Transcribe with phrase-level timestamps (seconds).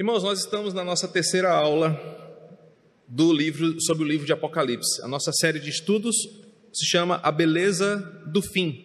[0.00, 1.94] Irmãos, nós estamos na nossa terceira aula
[3.06, 5.02] do livro sobre o livro de Apocalipse.
[5.02, 6.16] A nossa série de estudos
[6.72, 8.82] se chama A Beleza do Fim.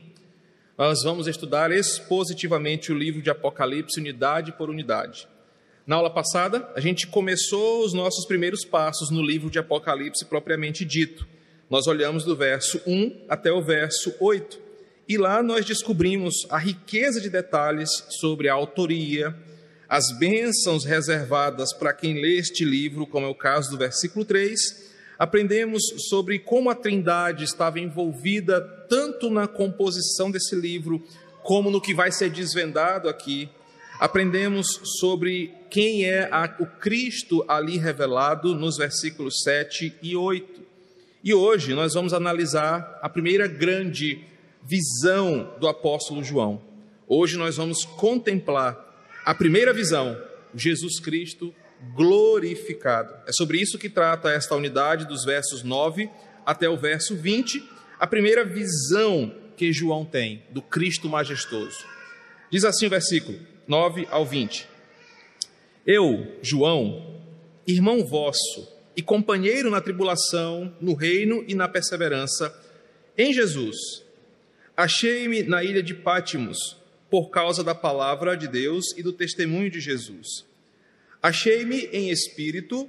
[0.78, 5.26] Nós vamos estudar expositivamente o livro de Apocalipse, unidade por unidade.
[5.88, 10.84] Na aula passada, a gente começou os nossos primeiros passos no livro de Apocalipse propriamente
[10.84, 11.26] dito.
[11.70, 14.60] Nós olhamos do verso 1 até o verso 8.
[15.08, 19.34] E lá nós descobrimos a riqueza de detalhes sobre a autoria,
[19.96, 24.60] as bênçãos reservadas para quem lê este livro, como é o caso do versículo 3,
[25.18, 31.02] aprendemos sobre como a Trindade estava envolvida tanto na composição desse livro,
[31.44, 33.48] como no que vai ser desvendado aqui.
[33.98, 40.62] Aprendemos sobre quem é a, o Cristo ali revelado nos versículos 7 e 8.
[41.24, 44.26] E hoje nós vamos analisar a primeira grande
[44.62, 46.62] visão do apóstolo João.
[47.08, 48.85] Hoje nós vamos contemplar
[49.26, 50.16] a primeira visão,
[50.54, 51.52] Jesus Cristo
[51.96, 53.12] glorificado.
[53.28, 56.08] É sobre isso que trata esta unidade dos versos 9
[56.46, 57.68] até o verso 20,
[58.00, 61.80] a primeira visão que João tem do Cristo majestoso.
[62.52, 64.68] Diz assim o versículo 9 ao 20:
[65.88, 67.20] Eu, João,
[67.66, 72.56] irmão vosso e companheiro na tribulação, no reino e na perseverança
[73.18, 74.04] em Jesus,
[74.78, 79.80] achei-me na ilha de Pátimos por causa da palavra de Deus e do testemunho de
[79.80, 80.46] Jesus.
[81.22, 82.88] Achei-me em espírito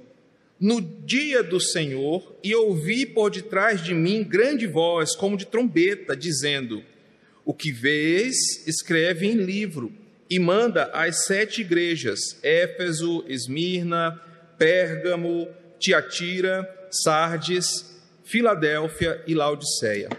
[0.59, 6.15] no dia do Senhor e ouvi por detrás de mim grande voz, como de trombeta,
[6.15, 6.83] dizendo:
[7.45, 8.35] O que vês,
[8.67, 9.91] escreve em livro
[10.29, 14.21] e manda às sete igrejas: Éfeso, Esmirna,
[14.57, 15.47] Pérgamo,
[15.79, 20.09] Tiatira, Sardes, Filadélfia e Laodiceia.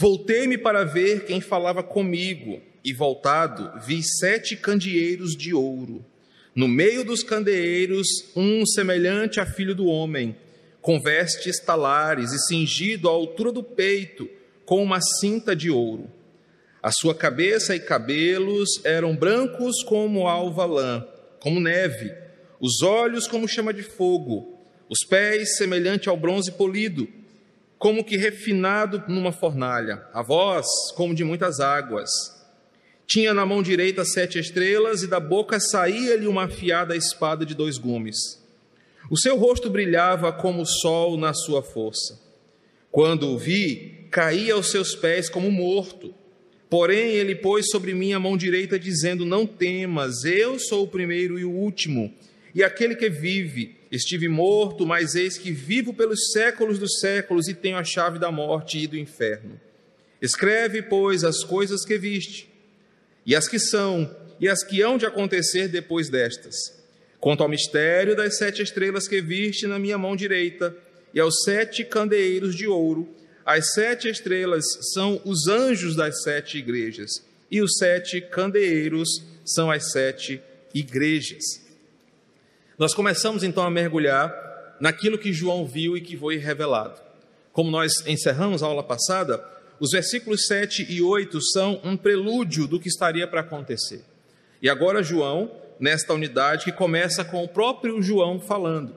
[0.00, 6.04] Voltei-me para ver quem falava comigo, e voltado, vi sete candeeiros de ouro.
[6.54, 10.36] No meio dos candeeiros, um semelhante a filho do homem,
[10.80, 14.30] com vestes talares e cingido à altura do peito,
[14.64, 16.08] com uma cinta de ouro.
[16.80, 21.04] A sua cabeça e cabelos eram brancos como alva lã,
[21.40, 22.14] como neve,
[22.60, 27.08] os olhos como chama de fogo, os pés semelhante ao bronze polido
[27.78, 30.66] como que refinado numa fornalha, a voz
[30.96, 32.10] como de muitas águas.
[33.06, 37.78] Tinha na mão direita sete estrelas, e da boca saía-lhe uma afiada espada de dois
[37.78, 38.42] gumes.
[39.10, 42.20] O seu rosto brilhava como o sol na sua força.
[42.90, 46.14] Quando o vi, caí aos seus pés como morto.
[46.68, 51.38] Porém, ele pôs sobre mim a mão direita, dizendo: Não temas, eu sou o primeiro
[51.38, 52.12] e o último,
[52.54, 53.76] e aquele que vive.
[53.90, 58.30] Estive morto, mas eis que vivo pelos séculos dos séculos e tenho a chave da
[58.30, 59.58] morte e do inferno.
[60.20, 62.50] Escreve, pois, as coisas que viste,
[63.24, 66.56] e as que são, e as que hão de acontecer depois destas.
[67.20, 70.76] Quanto ao mistério das sete estrelas que viste na minha mão direita,
[71.14, 73.08] e aos sete candeeiros de ouro,
[73.44, 79.08] as sete estrelas são os anjos das sete igrejas, e os sete candeeiros
[79.44, 80.40] são as sete
[80.74, 81.67] igrejas.
[82.78, 84.32] Nós começamos então a mergulhar
[84.78, 87.00] naquilo que João viu e que foi revelado.
[87.52, 89.44] Como nós encerramos a aula passada,
[89.80, 94.04] os versículos 7 e 8 são um prelúdio do que estaria para acontecer.
[94.62, 95.50] E agora João,
[95.80, 98.94] nesta unidade que começa com o próprio João falando.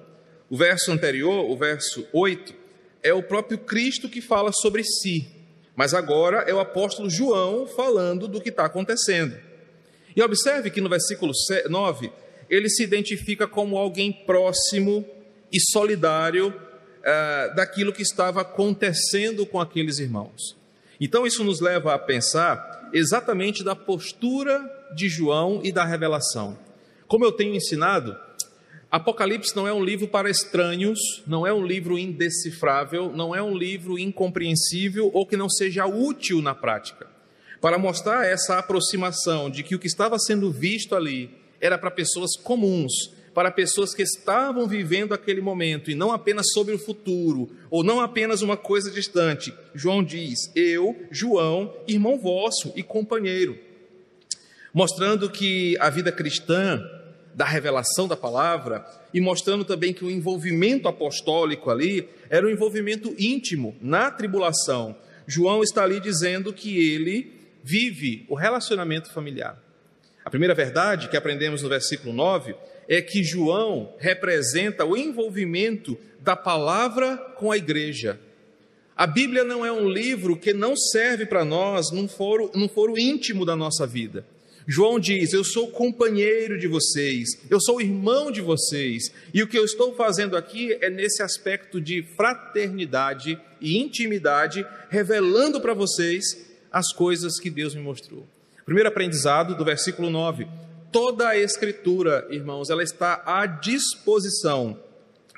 [0.48, 2.54] O verso anterior, o verso 8,
[3.02, 5.28] é o próprio Cristo que fala sobre si,
[5.76, 9.36] mas agora é o apóstolo João falando do que está acontecendo.
[10.16, 11.32] E observe que no versículo
[11.68, 12.12] 9
[12.52, 15.06] ele se identifica como alguém próximo
[15.50, 20.58] e solidário uh, daquilo que estava acontecendo com aqueles irmãos.
[21.00, 24.62] Então, isso nos leva a pensar exatamente da postura
[24.94, 26.60] de João e da revelação.
[27.08, 28.18] Como eu tenho ensinado,
[28.92, 33.56] Apocalipse não é um livro para estranhos, não é um livro indecifrável, não é um
[33.58, 37.08] livro incompreensível ou que não seja útil na prática.
[37.62, 42.36] Para mostrar essa aproximação de que o que estava sendo visto ali era para pessoas
[42.36, 47.84] comuns, para pessoas que estavam vivendo aquele momento e não apenas sobre o futuro, ou
[47.84, 49.54] não apenas uma coisa distante.
[49.74, 53.58] João diz: Eu, João, irmão vosso e companheiro.
[54.74, 56.82] Mostrando que a vida cristã,
[57.34, 63.14] da revelação da palavra, e mostrando também que o envolvimento apostólico ali era um envolvimento
[63.18, 64.96] íntimo na tribulação.
[65.28, 69.62] João está ali dizendo que ele vive o relacionamento familiar.
[70.24, 72.56] A primeira verdade que aprendemos no versículo 9
[72.88, 78.20] é que João representa o envolvimento da palavra com a igreja.
[78.96, 83.00] A Bíblia não é um livro que não serve para nós num foro, num foro
[83.00, 84.26] íntimo da nossa vida.
[84.68, 89.58] João diz: Eu sou companheiro de vocês, eu sou irmão de vocês, e o que
[89.58, 96.24] eu estou fazendo aqui é nesse aspecto de fraternidade e intimidade, revelando para vocês
[96.72, 98.28] as coisas que Deus me mostrou.
[98.72, 100.48] Primeiro aprendizado do versículo 9:
[100.94, 104.80] toda a Escritura, irmãos, ela está à disposição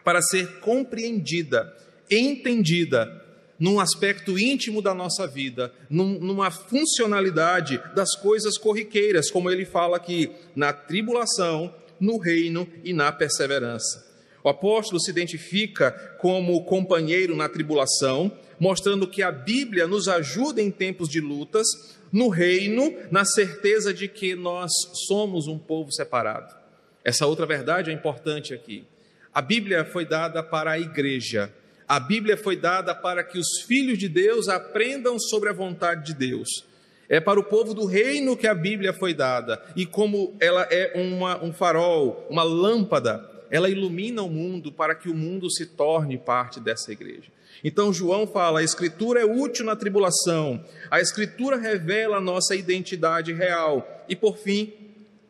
[0.03, 1.75] para ser compreendida,
[2.11, 3.25] entendida
[3.57, 9.97] num aspecto íntimo da nossa vida, num, numa funcionalidade das coisas corriqueiras, como ele fala
[9.97, 14.13] aqui, na tribulação, no reino e na perseverança.
[14.43, 15.89] O apóstolo se identifica
[16.19, 21.65] como companheiro na tribulação, mostrando que a Bíblia nos ajuda em tempos de lutas,
[22.13, 24.71] no reino, na certeza de que nós
[25.07, 26.55] somos um povo separado.
[27.03, 28.85] Essa outra verdade é importante aqui.
[29.33, 31.51] A Bíblia foi dada para a igreja,
[31.87, 36.13] a Bíblia foi dada para que os filhos de Deus aprendam sobre a vontade de
[36.13, 36.65] Deus.
[37.09, 39.61] É para o povo do reino que a Bíblia foi dada.
[39.75, 45.09] E como ela é uma, um farol, uma lâmpada, ela ilumina o mundo para que
[45.09, 47.29] o mundo se torne parte dessa igreja.
[47.63, 53.33] Então João fala: a Escritura é útil na tribulação, a Escritura revela a nossa identidade
[53.33, 54.05] real.
[54.07, 54.73] E por fim,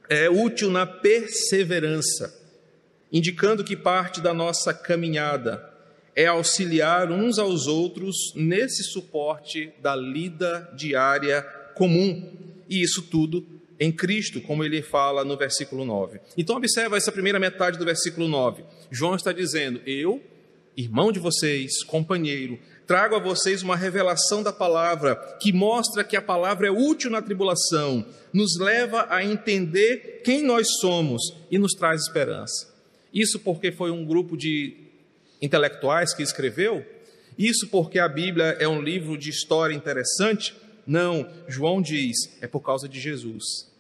[0.09, 2.33] é útil na perseverança,
[3.11, 5.73] indicando que parte da nossa caminhada
[6.15, 11.41] é auxiliar uns aos outros nesse suporte da lida diária
[11.73, 12.31] comum.
[12.69, 13.45] E isso tudo
[13.79, 16.19] em Cristo, como ele fala no versículo 9.
[16.37, 18.63] Então, observa essa primeira metade do versículo 9.
[18.91, 20.21] João está dizendo: Eu,
[20.75, 26.21] irmão de vocês, companheiro, trago a vocês uma revelação da palavra que mostra que a
[26.21, 31.21] palavra é útil na tribulação, nos leva a entender quem nós somos
[31.51, 32.73] e nos traz esperança.
[33.13, 34.75] Isso porque foi um grupo de
[35.41, 36.85] intelectuais que escreveu?
[37.37, 40.55] Isso porque a Bíblia é um livro de história interessante?
[40.85, 43.71] Não, João diz, é por causa de Jesus.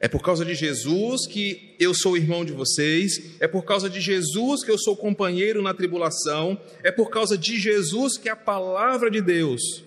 [0.00, 4.00] É por causa de Jesus que eu sou irmão de vocês, é por causa de
[4.00, 9.10] Jesus que eu sou companheiro na tribulação, é por causa de Jesus que a palavra
[9.10, 9.84] de Deus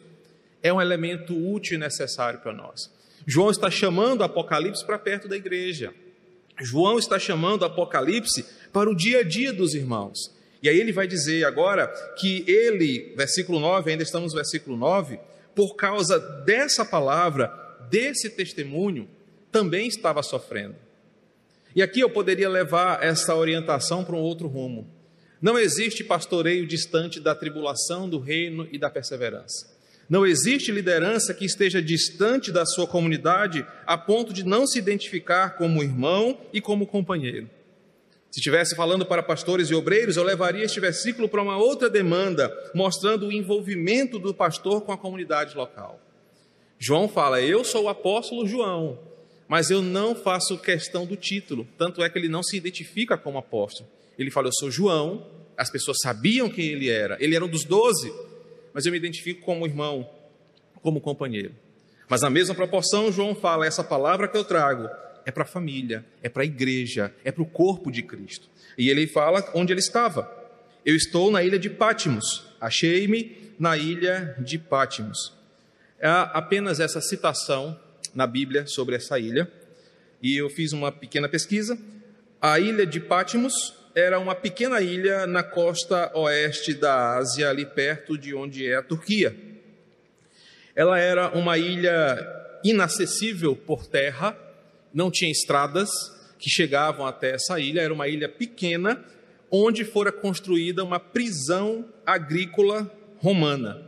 [0.64, 2.92] é um elemento útil e necessário para nós.
[3.26, 5.94] João está chamando o Apocalipse para perto da igreja.
[6.60, 10.34] João está chamando o Apocalipse para o dia a dia dos irmãos.
[10.62, 11.88] E aí ele vai dizer agora
[12.18, 15.20] que ele, versículo 9, ainda estamos no versículo 9,
[15.54, 17.52] por causa dessa palavra,
[17.90, 19.08] desse testemunho,
[19.58, 20.76] também estava sofrendo.
[21.76, 24.88] E aqui eu poderia levar essa orientação para um outro rumo.
[25.42, 29.76] Não existe pastoreio distante da tribulação, do reino e da perseverança.
[30.08, 35.58] Não existe liderança que esteja distante da sua comunidade a ponto de não se identificar
[35.58, 37.50] como irmão e como companheiro.
[38.30, 42.56] Se estivesse falando para pastores e obreiros, eu levaria este versículo para uma outra demanda,
[42.76, 46.00] mostrando o envolvimento do pastor com a comunidade local.
[46.78, 49.07] João fala: Eu sou o apóstolo João,
[49.48, 53.38] mas eu não faço questão do título, tanto é que ele não se identifica como
[53.38, 53.90] apóstolo.
[54.18, 57.64] Ele fala: Eu sou João, as pessoas sabiam quem ele era, ele era um dos
[57.64, 58.14] doze,
[58.74, 60.10] mas eu me identifico como irmão,
[60.82, 61.54] como companheiro.
[62.10, 64.90] Mas na mesma proporção, João fala: Essa palavra que eu trago
[65.26, 68.48] é para a família, é para a igreja, é para o corpo de Cristo.
[68.78, 70.32] E ele fala onde ele estava.
[70.86, 75.34] Eu estou na ilha de Pátimos, achei-me na ilha de Pátimos.
[76.02, 77.78] Há apenas essa citação
[78.14, 79.52] na Bíblia sobre essa ilha,
[80.22, 81.78] e eu fiz uma pequena pesquisa.
[82.42, 88.18] A ilha de Pátimos era uma pequena ilha na costa oeste da Ásia, ali perto
[88.18, 89.36] de onde é a Turquia.
[90.76, 92.18] Ela era uma ilha
[92.64, 94.38] inacessível por terra,
[94.94, 95.90] não tinha estradas
[96.38, 99.04] que chegavam até essa ilha, era uma ilha pequena
[99.50, 103.87] onde fora construída uma prisão agrícola romana.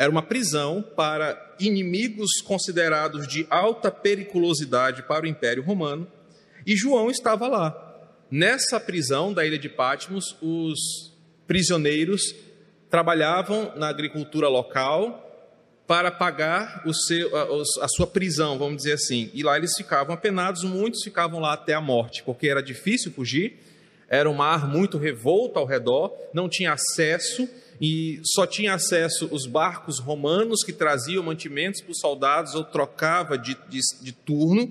[0.00, 6.10] Era uma prisão para inimigos considerados de alta periculosidade para o Império Romano,
[6.66, 8.08] e João estava lá.
[8.30, 11.12] Nessa prisão da ilha de Patmos, os
[11.46, 12.34] prisioneiros
[12.88, 15.26] trabalhavam na agricultura local,
[15.86, 19.30] para pagar seu, a, a, sua prisão, vamos dizer assim.
[19.34, 23.58] E lá eles ficavam apenados, muitos ficavam lá até a morte, porque era difícil fugir,
[24.08, 27.46] era um mar muito revolto ao redor, não tinha acesso
[27.80, 33.38] e só tinha acesso os barcos romanos que traziam mantimentos para os soldados ou trocava
[33.38, 34.70] de, de, de turno.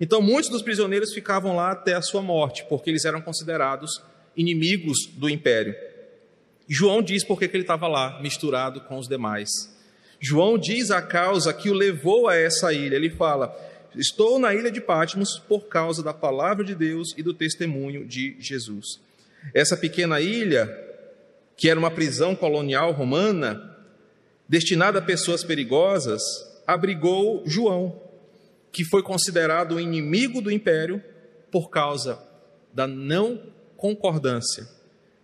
[0.00, 4.00] Então muitos dos prisioneiros ficavam lá até a sua morte, porque eles eram considerados
[4.36, 5.74] inimigos do império.
[6.68, 9.50] João diz porque que ele estava lá, misturado com os demais.
[10.20, 12.96] João diz a causa que o levou a essa ilha.
[12.96, 13.54] Ele fala:
[13.94, 18.36] Estou na ilha de Patmos por causa da palavra de Deus e do testemunho de
[18.38, 19.00] Jesus.
[19.52, 20.66] Essa pequena ilha,
[21.56, 23.76] que era uma prisão colonial romana,
[24.48, 26.22] destinada a pessoas perigosas,
[26.66, 28.02] abrigou João.
[28.72, 31.00] que foi considerado o inimigo do império
[31.48, 32.18] por causa
[32.72, 33.40] da não
[33.76, 34.68] concordância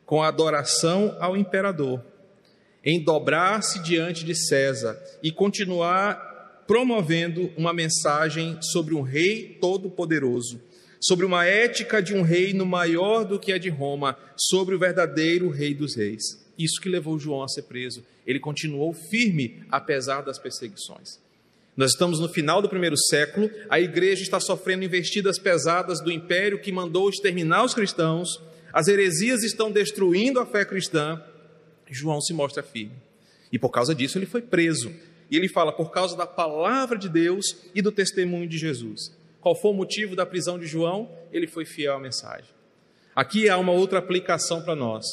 [0.06, 2.00] com a adoração ao imperador,
[2.84, 10.60] em dobrar-se diante de César e continuar promovendo uma mensagem sobre um rei todo-poderoso,
[11.00, 15.48] sobre uma ética de um reino maior do que a de Roma, sobre o verdadeiro
[15.48, 16.22] rei dos reis.
[16.58, 18.04] Isso que levou João a ser preso.
[18.26, 21.18] Ele continuou firme apesar das perseguições.
[21.76, 26.60] Nós estamos no final do primeiro século, a igreja está sofrendo investidas pesadas do império
[26.60, 28.38] que mandou exterminar os cristãos,
[28.72, 31.22] as heresias estão destruindo a fé cristã.
[31.90, 32.94] João se mostra firme.
[33.50, 34.92] E por causa disso ele foi preso.
[35.30, 39.12] E ele fala por causa da palavra de Deus e do testemunho de Jesus.
[39.40, 41.10] Qual foi o motivo da prisão de João?
[41.32, 42.50] Ele foi fiel à mensagem.
[43.14, 45.04] Aqui há uma outra aplicação para nós.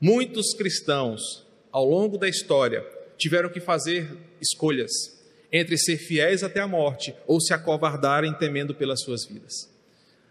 [0.00, 2.84] Muitos cristãos, ao longo da história,
[3.16, 4.90] tiveram que fazer escolhas
[5.52, 9.68] entre ser fiéis até a morte ou se acovardarem temendo pelas suas vidas.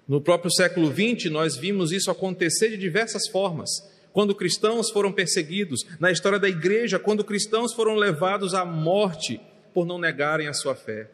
[0.07, 3.69] No próprio século XX, nós vimos isso acontecer de diversas formas.
[4.13, 9.39] Quando cristãos foram perseguidos, na história da igreja, quando cristãos foram levados à morte
[9.73, 11.09] por não negarem a sua fé.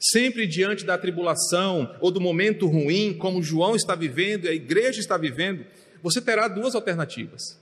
[0.00, 5.00] Sempre diante da tribulação ou do momento ruim, como João está vivendo e a igreja
[5.00, 5.64] está vivendo,
[6.02, 7.58] você terá duas alternativas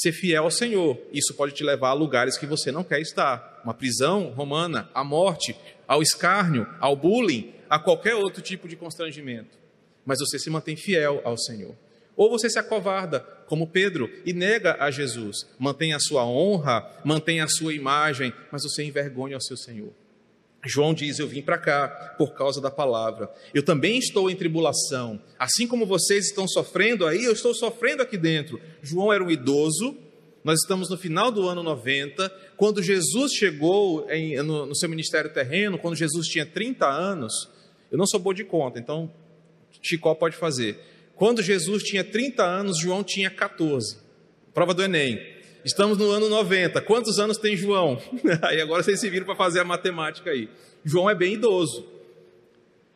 [0.00, 0.98] ser fiel ao Senhor.
[1.12, 5.04] Isso pode te levar a lugares que você não quer estar uma prisão romana, a
[5.04, 5.54] morte,
[5.86, 9.58] ao escárnio, ao bullying, a qualquer outro tipo de constrangimento.
[10.04, 11.74] Mas você se mantém fiel ao Senhor.
[12.16, 15.46] Ou você se acovarda, como Pedro, e nega a Jesus.
[15.58, 19.92] Mantém a sua honra, mantém a sua imagem, mas você envergonha ao seu Senhor.
[20.64, 21.88] João diz: Eu vim para cá
[22.18, 23.30] por causa da palavra.
[23.54, 25.20] Eu também estou em tribulação.
[25.38, 28.60] Assim como vocês estão sofrendo aí, eu estou sofrendo aqui dentro.
[28.82, 29.96] João era um idoso.
[30.42, 32.28] Nós estamos no final do ano 90.
[32.56, 37.48] Quando Jesus chegou em, no, no, seu ministério terreno, quando Jesus tinha 30 anos,
[37.90, 39.10] eu não sou boa de conta, então
[39.82, 40.78] Chicó pode fazer.
[41.14, 43.98] Quando Jesus tinha 30 anos, João tinha 14.
[44.54, 45.18] Prova do Enem.
[45.64, 46.80] Estamos no ano 90.
[46.82, 48.00] Quantos anos tem João?
[48.42, 50.48] aí agora vocês se viram para fazer a matemática aí.
[50.84, 51.86] João é bem idoso,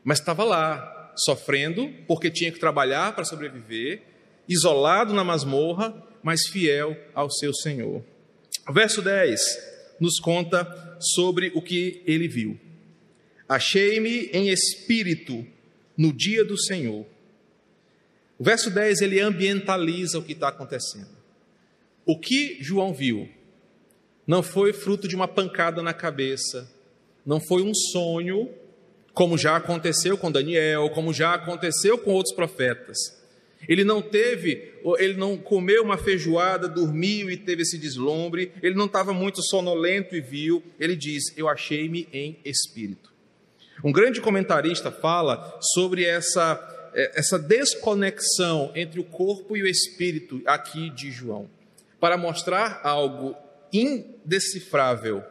[0.02, 4.02] mas estava lá, sofrendo, porque tinha que trabalhar para sobreviver,
[4.48, 8.02] isolado na masmorra, mas fiel ao seu Senhor.
[8.72, 9.40] Verso 10
[10.00, 10.66] nos conta
[10.98, 12.58] sobre o que ele viu.
[13.48, 15.46] Achei-me em espírito
[15.96, 17.06] no dia do Senhor.
[18.38, 21.13] O verso 10 ele ambientaliza o que está acontecendo.
[22.06, 23.28] O que João viu
[24.26, 26.70] não foi fruto de uma pancada na cabeça,
[27.24, 28.50] não foi um sonho,
[29.14, 32.98] como já aconteceu com Daniel, como já aconteceu com outros profetas.
[33.66, 38.84] Ele não teve, ele não comeu uma feijoada, dormiu e teve esse deslumbre, ele não
[38.84, 40.62] estava muito sonolento e viu.
[40.78, 43.10] Ele diz: Eu achei-me em espírito.
[43.82, 50.42] Um grande comentarista fala sobre essa, é, essa desconexão entre o corpo e o espírito
[50.44, 51.48] aqui de João
[52.00, 53.36] para mostrar algo
[53.72, 55.22] indecifrável,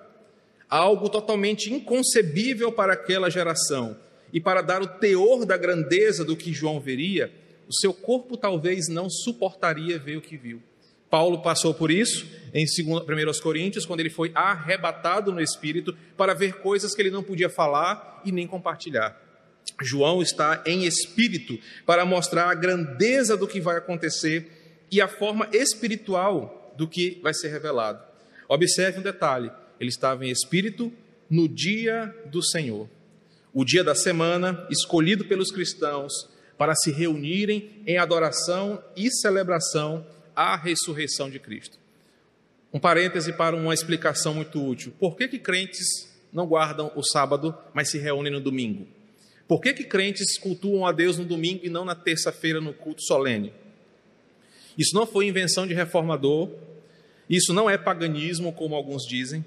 [0.70, 3.98] algo totalmente inconcebível para aquela geração,
[4.34, 7.32] e para dar o teor da grandeza do que João veria,
[7.68, 10.62] o seu corpo talvez não suportaria ver o que viu.
[11.10, 16.56] Paulo passou por isso em 1 Coríntios, quando ele foi arrebatado no espírito para ver
[16.56, 19.22] coisas que ele não podia falar e nem compartilhar.
[19.80, 24.63] João está em espírito para mostrar a grandeza do que vai acontecer
[24.94, 28.00] e a forma espiritual do que vai ser revelado.
[28.48, 30.94] Observe um detalhe: ele estava em espírito
[31.28, 32.88] no dia do Senhor,
[33.52, 40.56] o dia da semana escolhido pelos cristãos para se reunirem em adoração e celebração à
[40.56, 41.80] ressurreição de Cristo.
[42.72, 44.94] Um parêntese para uma explicação muito útil.
[45.00, 48.88] Por que, que crentes não guardam o sábado, mas se reúnem no domingo?
[49.48, 53.04] Por que, que crentes cultuam a Deus no domingo e não na terça-feira no culto
[53.04, 53.54] solene?
[54.78, 56.50] Isso não foi invenção de reformador,
[57.30, 59.44] isso não é paganismo, como alguns dizem.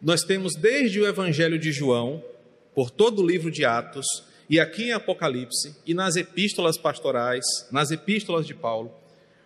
[0.00, 2.22] Nós temos desde o Evangelho de João,
[2.74, 4.06] por todo o livro de Atos,
[4.48, 8.92] e aqui em Apocalipse, e nas epístolas pastorais, nas epístolas de Paulo,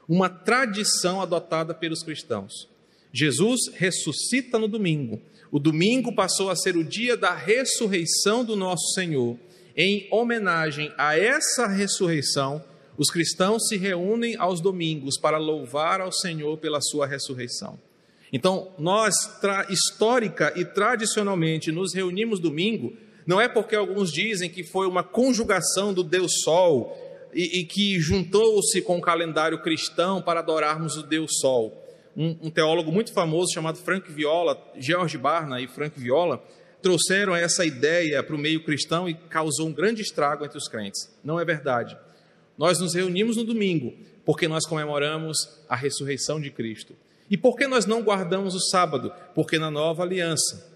[0.08, 2.68] uma tradição adotada pelos cristãos.
[3.12, 5.20] Jesus ressuscita no domingo.
[5.50, 9.38] O domingo passou a ser o dia da ressurreição do nosso Senhor.
[9.76, 12.62] Em homenagem a essa ressurreição,
[12.99, 17.78] os cristãos se reúnem aos domingos para louvar ao Senhor pela sua ressurreição.
[18.33, 19.14] Então, nós,
[19.71, 22.93] histórica e tradicionalmente, nos reunimos domingo,
[23.25, 26.97] não é porque alguns dizem que foi uma conjugação do Deus Sol
[27.33, 31.85] e, e que juntou-se com o calendário cristão para adorarmos o Deus Sol.
[32.17, 36.43] Um, um teólogo muito famoso chamado Frank Viola, George Barna e Frank Viola,
[36.83, 41.09] trouxeram essa ideia para o meio cristão e causou um grande estrago entre os crentes.
[41.23, 41.97] Não é verdade.
[42.59, 43.95] Nós nos reunimos no domingo
[44.29, 46.95] porque nós comemoramos a ressurreição de Cristo.
[47.31, 49.11] E por que nós não guardamos o sábado?
[49.35, 50.71] Porque na nova aliança,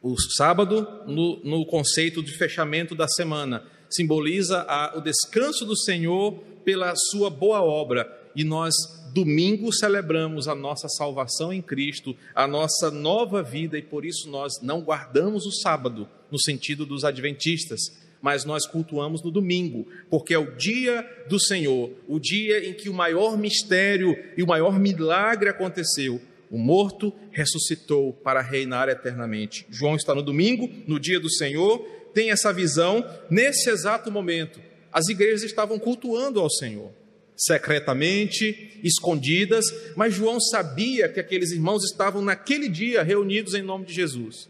[0.00, 6.34] o sábado, no, no conceito de fechamento da semana, simboliza a, o descanso do Senhor
[6.64, 8.10] pela sua boa obra.
[8.34, 8.74] E nós,
[9.12, 14.62] domingo, celebramos a nossa salvação em Cristo, a nossa nova vida, e por isso nós
[14.62, 17.80] não guardamos o sábado, no sentido dos adventistas,
[18.20, 22.88] mas nós cultuamos no domingo, porque é o dia do Senhor, o dia em que
[22.88, 26.20] o maior mistério e o maior milagre aconteceu.
[26.50, 29.66] O morto ressuscitou para reinar eternamente.
[29.70, 31.78] João está no domingo, no dia do Senhor,
[32.14, 33.04] tem essa visão.
[33.30, 34.60] Nesse exato momento,
[34.92, 36.90] as igrejas estavam cultuando ao Senhor,
[37.36, 43.92] secretamente, escondidas, mas João sabia que aqueles irmãos estavam naquele dia reunidos em nome de
[43.92, 44.48] Jesus.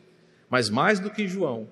[0.49, 1.69] Mas mais do que João,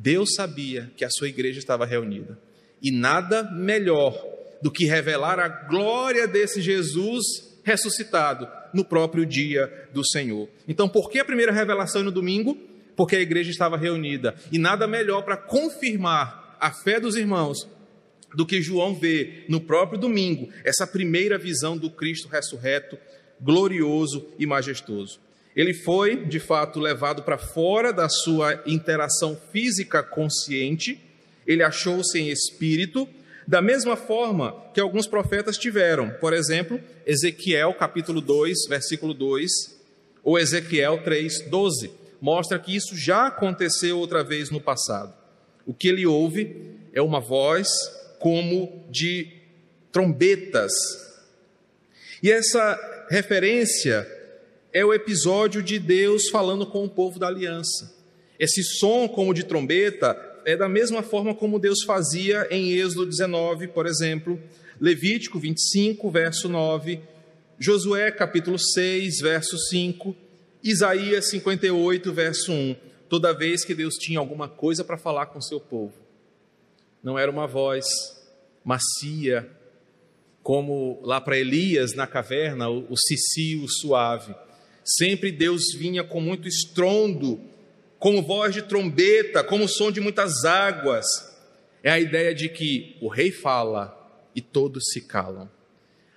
[0.00, 2.38] Deus sabia que a sua igreja estava reunida.
[2.80, 4.16] E nada melhor
[4.62, 7.24] do que revelar a glória desse Jesus
[7.64, 10.48] ressuscitado no próprio dia do Senhor.
[10.68, 12.56] Então, por que a primeira revelação no domingo?
[12.94, 14.36] Porque a igreja estava reunida.
[14.52, 17.68] E nada melhor para confirmar a fé dos irmãos
[18.34, 22.96] do que João vê no próprio domingo essa primeira visão do Cristo ressurreto,
[23.40, 25.18] glorioso e majestoso.
[25.54, 31.00] Ele foi, de fato, levado para fora da sua interação física consciente,
[31.46, 33.08] ele achou-se em espírito,
[33.46, 36.10] da mesma forma que alguns profetas tiveram.
[36.20, 39.50] Por exemplo, Ezequiel, capítulo 2, versículo 2,
[40.22, 41.90] ou Ezequiel 3, 12,
[42.20, 45.14] mostra que isso já aconteceu outra vez no passado.
[45.64, 47.68] O que ele ouve é uma voz
[48.18, 49.32] como de
[49.90, 50.72] trombetas.
[52.22, 54.06] E essa referência
[54.72, 57.96] é o episódio de Deus falando com o povo da aliança.
[58.38, 63.68] Esse som, como de trombeta, é da mesma forma como Deus fazia em Êxodo 19,
[63.68, 64.40] por exemplo,
[64.80, 67.00] Levítico 25, verso 9,
[67.58, 70.14] Josué capítulo 6, verso 5,
[70.62, 72.76] Isaías 58, verso 1.
[73.08, 75.94] Toda vez que Deus tinha alguma coisa para falar com seu povo,
[77.02, 77.86] não era uma voz
[78.62, 79.50] macia,
[80.42, 84.34] como lá para Elias na caverna, o, o suave
[84.96, 87.38] Sempre Deus vinha com muito estrondo,
[87.98, 91.04] como voz de trombeta, como som de muitas águas.
[91.82, 93.94] É a ideia de que o rei fala
[94.34, 95.50] e todos se calam.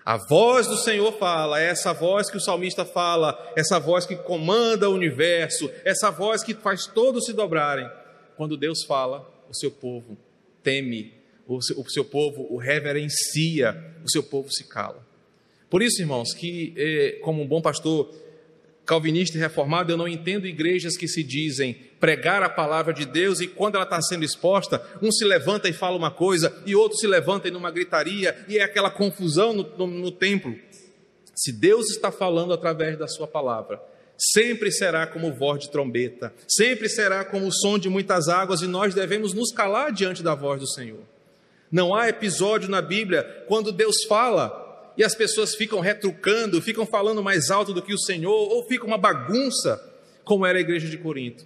[0.05, 4.15] A voz do Senhor fala, é essa voz que o salmista fala, essa voz que
[4.15, 7.89] comanda o universo, essa voz que faz todos se dobrarem.
[8.37, 10.17] Quando Deus fala, o seu povo
[10.63, 11.13] teme,
[11.45, 15.05] o seu, o seu povo o reverencia, o seu povo se cala.
[15.69, 18.13] Por isso, irmãos, que eh, como um bom pastor
[18.91, 23.39] calvinista e reformado, eu não entendo igrejas que se dizem pregar a palavra de Deus
[23.39, 26.97] e quando ela está sendo exposta, um se levanta e fala uma coisa e outro
[26.97, 30.53] se levanta e numa gritaria e é aquela confusão no, no, no templo.
[31.33, 33.81] Se Deus está falando através da sua palavra,
[34.17, 38.67] sempre será como voz de trombeta, sempre será como o som de muitas águas e
[38.67, 40.99] nós devemos nos calar diante da voz do Senhor.
[41.71, 44.60] Não há episódio na Bíblia quando Deus fala
[44.97, 48.85] e as pessoas ficam retrucando, ficam falando mais alto do que o Senhor, ou fica
[48.85, 49.81] uma bagunça,
[50.23, 51.45] como era a igreja de Corinto.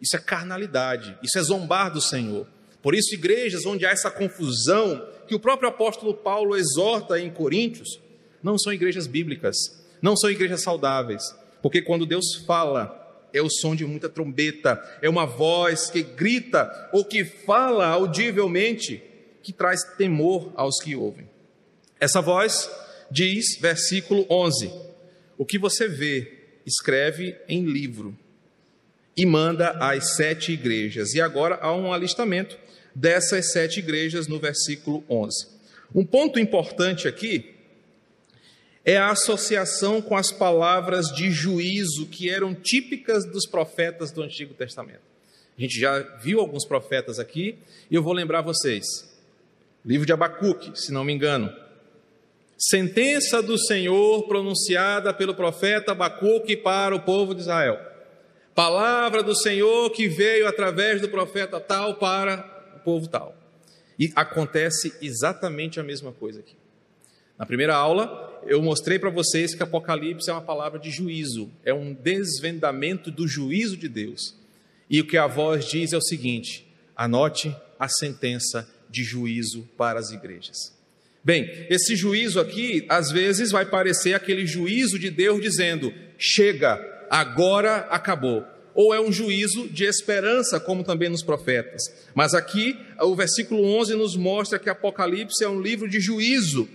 [0.00, 2.46] Isso é carnalidade, isso é zombar do Senhor.
[2.82, 8.00] Por isso, igrejas onde há essa confusão, que o próprio apóstolo Paulo exorta em Coríntios,
[8.42, 9.56] não são igrejas bíblicas,
[10.00, 11.22] não são igrejas saudáveis,
[11.60, 16.88] porque quando Deus fala, é o som de muita trombeta, é uma voz que grita
[16.92, 19.02] ou que fala audivelmente,
[19.42, 21.28] que traz temor aos que ouvem.
[21.98, 22.70] Essa voz
[23.10, 24.70] diz, versículo 11:
[25.38, 26.32] O que você vê,
[26.66, 28.16] escreve em livro
[29.16, 31.14] e manda às sete igrejas.
[31.14, 32.58] E agora há um alistamento
[32.94, 35.48] dessas sete igrejas no versículo 11.
[35.94, 37.54] Um ponto importante aqui
[38.84, 44.54] é a associação com as palavras de juízo que eram típicas dos profetas do Antigo
[44.54, 45.00] Testamento.
[45.56, 47.58] A gente já viu alguns profetas aqui
[47.90, 48.84] e eu vou lembrar vocês.
[49.84, 51.52] Livro de Abacuque, se não me engano,
[52.58, 57.78] Sentença do Senhor pronunciada pelo profeta Abacuque para o povo de Israel.
[58.54, 63.36] Palavra do Senhor que veio através do profeta tal para o povo tal.
[63.98, 66.56] E acontece exatamente a mesma coisa aqui.
[67.38, 71.74] Na primeira aula, eu mostrei para vocês que Apocalipse é uma palavra de juízo, é
[71.74, 74.34] um desvendamento do juízo de Deus.
[74.88, 76.66] E o que a voz diz é o seguinte:
[76.96, 80.75] anote a sentença de juízo para as igrejas.
[81.26, 86.78] Bem, esse juízo aqui, às vezes, vai parecer aquele juízo de Deus dizendo: chega,
[87.10, 88.44] agora acabou.
[88.72, 91.82] ou é um juízo de esperança, como também nos profetas.
[92.14, 96.68] Mas aqui, o versículo 11 nos mostra que Apocalipse é um livro de juízo,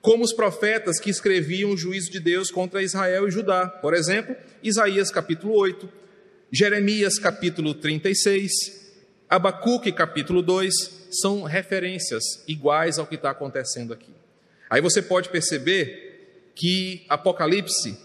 [0.00, 3.68] como os profetas que escreviam o juízo de Deus contra Israel e Judá.
[3.68, 5.88] Por exemplo, Isaías capítulo 8,
[6.50, 8.50] Jeremias capítulo 36,
[9.30, 14.12] Abacuque capítulo 2, são referências iguais ao que está acontecendo aqui.
[14.68, 17.98] Aí você pode perceber que Apocalipse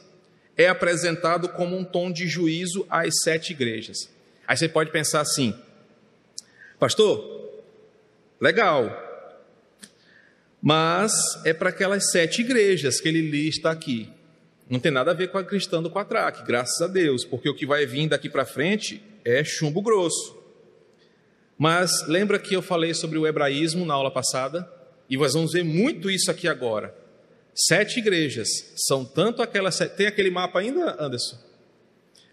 [0.58, 4.10] é apresentado como um tom de juízo às sete igrejas.
[4.48, 5.56] Aí você pode pensar assim,
[6.78, 7.64] pastor,
[8.42, 8.92] legal,
[10.62, 11.14] mas
[11.46, 14.10] é para aquelas sete igrejas que ele lista aqui.
[14.70, 17.56] Não tem nada a ver com a cristã do Quatraque, graças a Deus, porque o
[17.56, 20.39] que vai vir daqui para frente é chumbo grosso.
[21.60, 24.72] Mas lembra que eu falei sobre o hebraísmo na aula passada?
[25.10, 26.96] E nós vamos ver muito isso aqui agora.
[27.54, 28.48] Sete igrejas
[28.88, 29.78] são tanto aquelas.
[29.98, 31.38] Tem aquele mapa ainda, Anderson?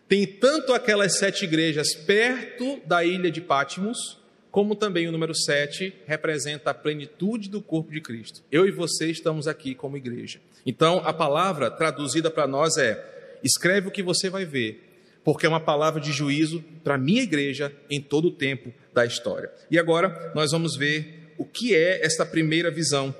[0.09, 4.21] Tem tanto aquelas sete igrejas perto da ilha de Pátimos,
[4.53, 8.43] como também o número 7 representa a plenitude do corpo de Cristo.
[8.51, 10.41] Eu e você estamos aqui como igreja.
[10.65, 14.86] Então, a palavra traduzida para nós é: escreve o que você vai ver,
[15.27, 19.05] porque é uma palavra de juízo para a minha igreja em todo o tempo da
[19.05, 19.53] história.
[19.69, 23.13] E agora nós vamos ver o que é esta primeira visão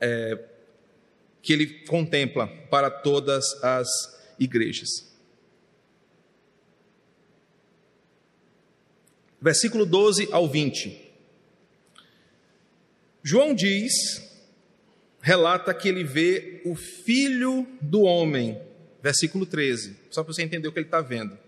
[0.00, 0.38] é,
[1.42, 3.88] que ele contempla para todas as
[4.38, 5.04] igrejas.
[9.40, 11.12] versículo 12 ao 20.
[13.22, 13.92] João diz,
[15.20, 18.60] relata que ele vê o filho do homem,
[19.06, 21.38] versículo 13, só para você entender o que ele está vendo.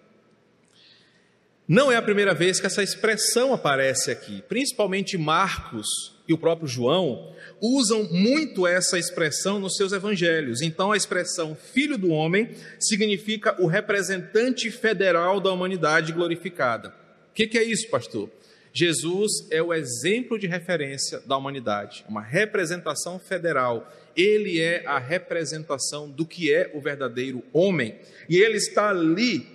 [1.66, 5.87] Não é a primeira vez que essa expressão aparece aqui, principalmente Marcos
[6.27, 10.62] e o próprio João usam muito essa expressão nos seus evangelhos.
[10.62, 16.94] Então, a expressão filho do homem significa o representante federal da humanidade glorificada
[17.38, 18.29] que, que é isso, pastor?
[18.73, 23.88] Jesus é o exemplo de referência da humanidade, uma representação federal.
[24.16, 27.97] Ele é a representação do que é o verdadeiro homem.
[28.29, 29.47] E ele está ali,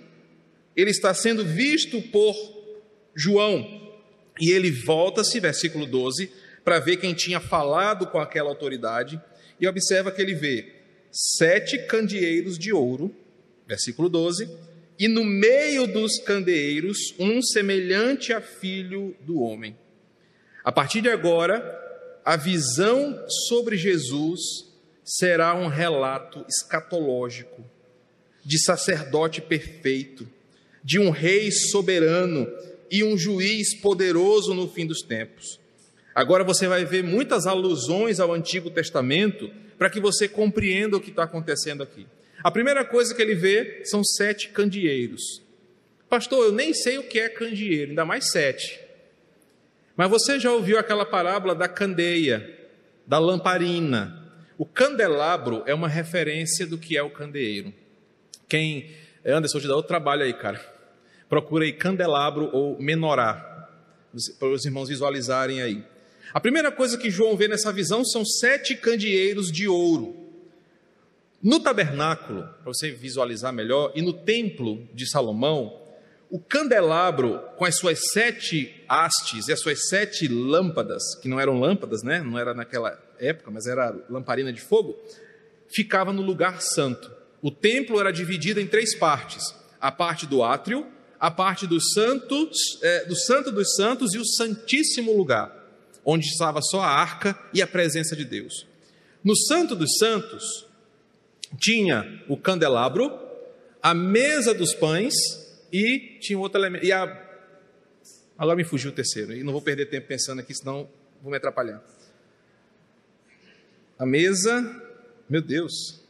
[0.76, 2.34] ele está sendo visto por
[3.14, 3.92] João.
[4.40, 6.30] E ele volta-se, versículo 12,
[6.64, 9.20] para ver quem tinha falado com aquela autoridade,
[9.60, 10.72] e observa que ele vê
[11.12, 13.14] sete candeeiros de ouro,
[13.66, 14.50] versículo 12,
[14.98, 19.76] e no meio dos candeeiros um semelhante a filho do homem.
[20.64, 21.83] A partir de agora,
[22.24, 24.40] a visão sobre Jesus
[25.04, 27.62] será um relato escatológico
[28.42, 30.26] de sacerdote perfeito,
[30.82, 32.50] de um rei soberano
[32.90, 35.60] e um juiz poderoso no fim dos tempos.
[36.14, 41.10] Agora você vai ver muitas alusões ao Antigo Testamento para que você compreenda o que
[41.10, 42.06] está acontecendo aqui.
[42.42, 45.42] A primeira coisa que ele vê são sete candeeiros.
[46.08, 48.83] Pastor, eu nem sei o que é candeeiro, ainda mais sete.
[49.96, 52.68] Mas você já ouviu aquela parábola da candeia,
[53.06, 54.32] da lamparina?
[54.58, 57.72] O candelabro é uma referência do que é o candeeiro.
[58.48, 58.90] Quem,
[59.24, 60.60] Anderson, te dá outro trabalho aí, cara.
[61.28, 63.68] Procura aí candelabro ou menorá,
[64.38, 65.84] para os irmãos visualizarem aí.
[66.32, 70.16] A primeira coisa que João vê nessa visão são sete candeeiros de ouro.
[71.42, 75.83] No tabernáculo, para você visualizar melhor, e no templo de Salomão,
[76.30, 81.58] o candelabro com as suas sete hastes e as suas sete lâmpadas, que não eram
[81.60, 82.20] lâmpadas, né?
[82.20, 84.98] Não era naquela época, mas era lamparina de fogo,
[85.68, 87.10] ficava no lugar santo.
[87.42, 90.86] O templo era dividido em três partes: a parte do átrio,
[91.20, 95.54] a parte dos santos, é, do santo dos santos e o santíssimo lugar,
[96.04, 98.66] onde estava só a arca e a presença de Deus.
[99.22, 100.66] No santo dos santos,
[101.60, 103.18] tinha o candelabro,
[103.82, 105.14] a mesa dos pães
[105.74, 106.86] e tinha outro elemento.
[106.86, 107.02] E a...
[108.38, 110.88] Agora me fugiu o terceiro, e não vou perder tempo pensando aqui, senão
[111.20, 111.82] vou me atrapalhar.
[113.98, 114.62] A mesa,
[115.28, 116.00] meu Deus.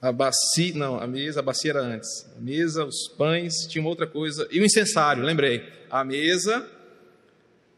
[0.00, 2.26] A bacia, não, a mesa, a bacia era antes.
[2.36, 4.48] A mesa, os pães, tinha uma outra coisa.
[4.50, 5.70] E o incensário, lembrei.
[5.90, 6.66] A mesa,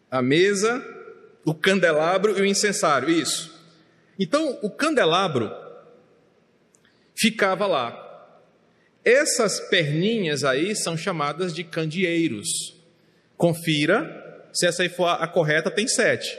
[0.08, 0.84] a mesa,
[1.44, 3.52] o candelabro e o incensário, isso.
[4.18, 5.52] Então, o candelabro
[7.14, 8.03] ficava lá.
[9.04, 12.74] Essas perninhas aí são chamadas de candeeiros.
[13.36, 16.38] Confira, se essa aí for a correta, tem sete.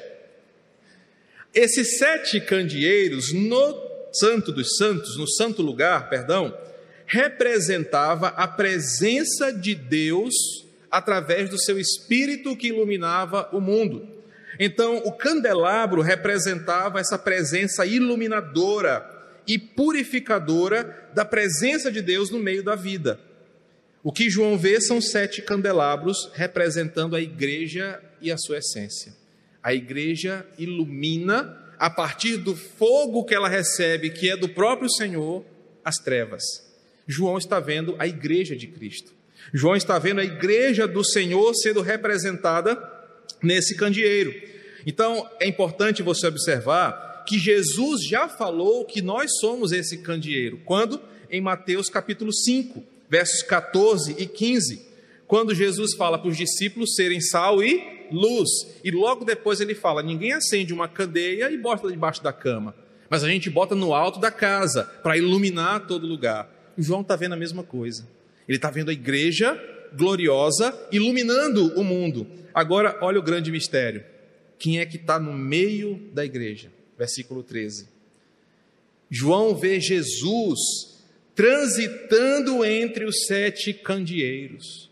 [1.54, 6.58] Esses sete candeeiros no Santo dos Santos, no santo lugar, perdão,
[7.06, 10.34] representava a presença de Deus
[10.89, 14.08] através do seu espírito que iluminava o mundo.
[14.60, 19.14] Então, o candelabro representava essa presença iluminadora
[19.47, 23.19] e purificadora da presença de Deus no meio da vida.
[24.03, 29.13] O que João vê são sete candelabros representando a igreja e a sua essência.
[29.63, 35.43] A igreja ilumina, a partir do fogo que ela recebe, que é do próprio Senhor,
[35.84, 36.43] as trevas.
[37.08, 39.12] João está vendo a igreja de Cristo.
[39.53, 42.77] João está vendo a igreja do Senhor sendo representada
[43.41, 44.34] nesse candeeiro.
[44.86, 50.61] Então, é importante você observar que Jesus já falou que nós somos esse candeeiro.
[50.65, 51.01] Quando?
[51.29, 54.85] Em Mateus capítulo 5, versos 14 e 15.
[55.27, 58.49] Quando Jesus fala para os discípulos serem sal e luz.
[58.83, 62.75] E logo depois ele fala: ninguém acende uma candeia e bota debaixo da cama.
[63.09, 66.49] Mas a gente bota no alto da casa para iluminar todo lugar.
[66.77, 68.07] O João está vendo a mesma coisa.
[68.47, 69.59] Ele está vendo a igreja
[69.95, 72.27] gloriosa iluminando o mundo.
[72.53, 74.03] Agora, olha o grande mistério.
[74.57, 76.71] Quem é que está no meio da igreja?
[76.97, 77.88] Versículo 13.
[79.10, 80.60] João vê Jesus
[81.36, 84.89] transitando entre os sete candeeiros.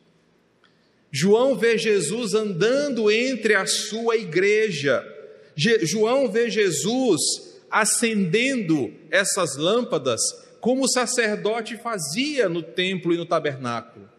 [1.12, 5.08] João vê Jesus andando entre a sua igreja.
[5.56, 7.22] Je João vê Jesus
[7.70, 10.20] acendendo essas lâmpadas
[10.60, 14.10] como o sacerdote fazia no templo e no tabernáculo.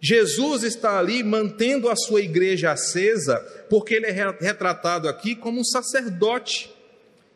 [0.00, 5.64] Jesus está ali mantendo a sua igreja acesa, porque ele é retratado aqui como um
[5.64, 6.71] sacerdote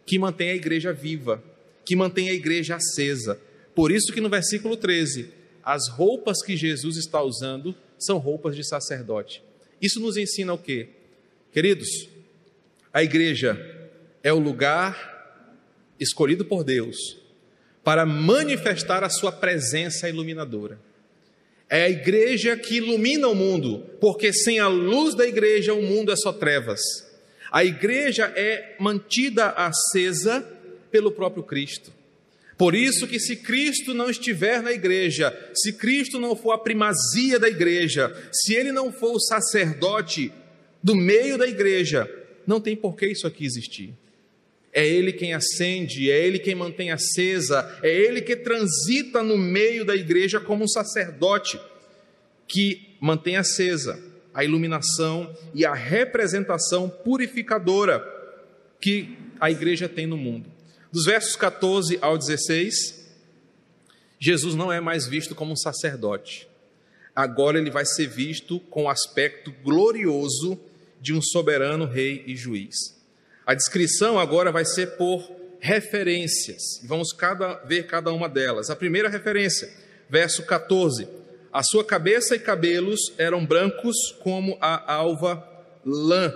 [0.06, 1.42] que mantém a igreja viva,
[1.84, 3.38] que mantém a igreja acesa.
[3.74, 5.30] Por isso que no versículo 13,
[5.62, 9.42] as roupas que Jesus está usando são roupas de sacerdote.
[9.82, 10.88] Isso nos ensina o quê?
[11.52, 12.08] Queridos,
[12.92, 13.90] a igreja
[14.22, 15.14] é o lugar
[15.98, 17.18] escolhido por Deus
[17.82, 20.78] para manifestar a sua presença iluminadora.
[21.68, 26.12] É a igreja que ilumina o mundo, porque sem a luz da igreja o mundo
[26.12, 26.80] é só trevas.
[27.56, 30.46] A igreja é mantida acesa
[30.90, 31.90] pelo próprio Cristo.
[32.58, 37.38] Por isso que se Cristo não estiver na igreja, se Cristo não for a primazia
[37.38, 40.30] da igreja, se ele não for o sacerdote
[40.82, 42.06] do meio da igreja,
[42.46, 43.94] não tem por que isso aqui existir.
[44.70, 49.82] É Ele quem acende, é Ele quem mantém acesa, é Ele que transita no meio
[49.82, 51.58] da igreja como um sacerdote
[52.46, 54.05] que mantém acesa
[54.36, 58.04] a iluminação e a representação purificadora
[58.78, 60.52] que a igreja tem no mundo.
[60.92, 63.06] Dos versos 14 ao 16,
[64.20, 66.46] Jesus não é mais visto como um sacerdote.
[67.14, 70.60] Agora ele vai ser visto com o aspecto glorioso
[71.00, 72.76] de um soberano rei e juiz.
[73.46, 76.62] A descrição agora vai ser por referências.
[76.84, 78.68] Vamos cada, ver cada uma delas.
[78.68, 79.72] A primeira referência,
[80.10, 81.08] verso 14.
[81.56, 85.42] A sua cabeça e cabelos eram brancos como a alva
[85.86, 86.30] lã.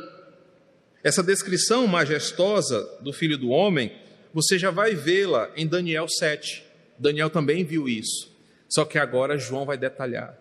[1.04, 3.92] Essa descrição majestosa do filho do homem,
[4.32, 6.64] você já vai vê-la em Daniel 7.
[6.98, 8.34] Daniel também viu isso.
[8.66, 10.38] Só que agora João vai detalhar.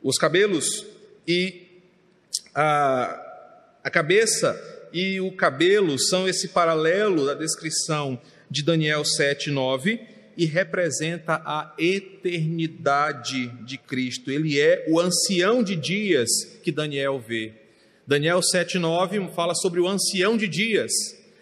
[0.00, 0.86] Os cabelos
[1.26, 1.66] e
[2.54, 3.20] a,
[3.82, 4.56] a cabeça
[4.92, 11.74] e o cabelo são esse paralelo da descrição de Daniel 7, 9 e representa a
[11.78, 14.30] eternidade de Cristo.
[14.30, 16.28] Ele é o ancião de dias
[16.62, 17.52] que Daniel vê.
[18.06, 20.92] Daniel 7,9 fala sobre o ancião de dias,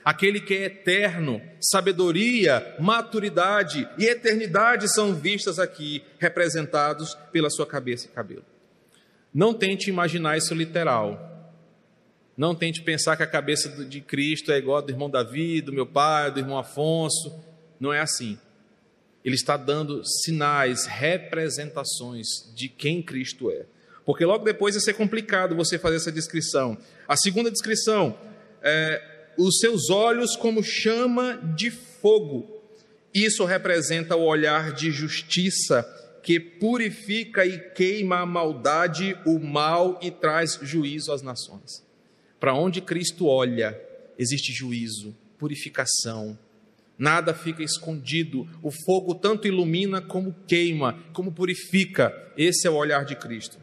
[0.04, 8.06] aquele que é eterno, sabedoria, maturidade e eternidade são vistas aqui, representados pela sua cabeça
[8.06, 8.44] e cabelo.
[9.34, 11.30] Não tente imaginar isso literal.
[12.36, 15.72] Não tente pensar que a cabeça de Cristo é igual a do irmão Davi, do
[15.72, 17.34] meu pai, do irmão Afonso.
[17.80, 18.38] Não é assim.
[19.24, 23.66] Ele está dando sinais, representações de quem Cristo é.
[24.04, 26.76] Porque logo depois vai ser complicado você fazer essa descrição.
[27.06, 28.18] A segunda descrição
[28.62, 32.60] é os seus olhos como chama de fogo.
[33.14, 35.86] Isso representa o olhar de justiça
[36.22, 41.84] que purifica e queima a maldade, o mal e traz juízo às nações.
[42.38, 43.78] Para onde Cristo olha,
[44.18, 46.38] existe juízo, purificação.
[47.02, 48.48] Nada fica escondido.
[48.62, 52.14] O fogo tanto ilumina como queima, como purifica.
[52.36, 53.58] Esse é o olhar de Cristo.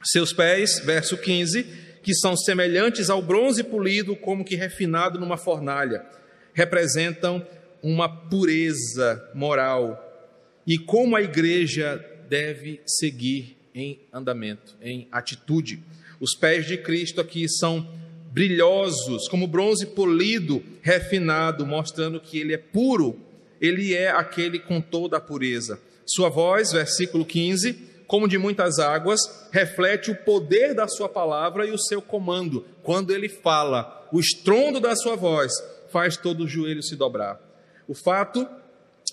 [0.00, 1.64] Seus pés, verso 15,
[2.04, 6.06] que são semelhantes ao bronze polido, como que refinado numa fornalha,
[6.54, 7.44] representam
[7.82, 10.30] uma pureza moral
[10.64, 15.82] e como a igreja deve seguir em andamento, em atitude.
[16.20, 17.92] Os pés de Cristo aqui são
[18.38, 23.18] brilhosos, como bronze polido, refinado, mostrando que ele é puro,
[23.60, 25.80] ele é aquele com toda a pureza.
[26.06, 27.72] Sua voz, versículo 15,
[28.06, 32.64] como de muitas águas, reflete o poder da sua palavra e o seu comando.
[32.84, 35.52] Quando ele fala, o estrondo da sua voz
[35.90, 37.40] faz todo o joelho se dobrar.
[37.88, 38.46] O fato,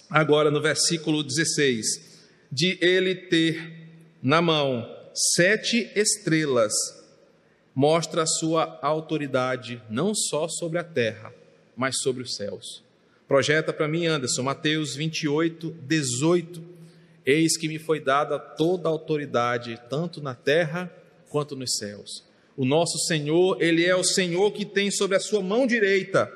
[0.07, 1.83] agora no versículo 16,
[2.51, 4.87] de ele ter na mão
[5.35, 6.73] sete estrelas,
[7.75, 11.33] mostra a sua autoridade não só sobre a terra,
[11.75, 12.81] mas sobre os céus.
[13.27, 16.63] Projeta para mim, Anderson, Mateus 28, 18.
[17.25, 20.91] Eis que me foi dada toda a autoridade, tanto na terra
[21.29, 22.23] quanto nos céus.
[22.55, 26.31] O nosso Senhor, Ele é o Senhor que tem sobre a sua mão direita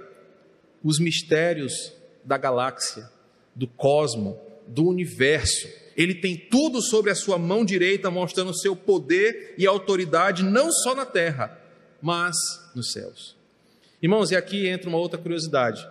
[0.84, 3.10] os mistérios da galáxia,
[3.56, 5.68] do cosmo, do universo.
[6.00, 10.96] Ele tem tudo sobre a sua mão direita, mostrando seu poder e autoridade, não só
[10.96, 11.60] na terra,
[12.02, 12.38] mas
[12.74, 13.36] nos céus.
[14.02, 15.86] Irmãos, e aqui entra uma outra curiosidade.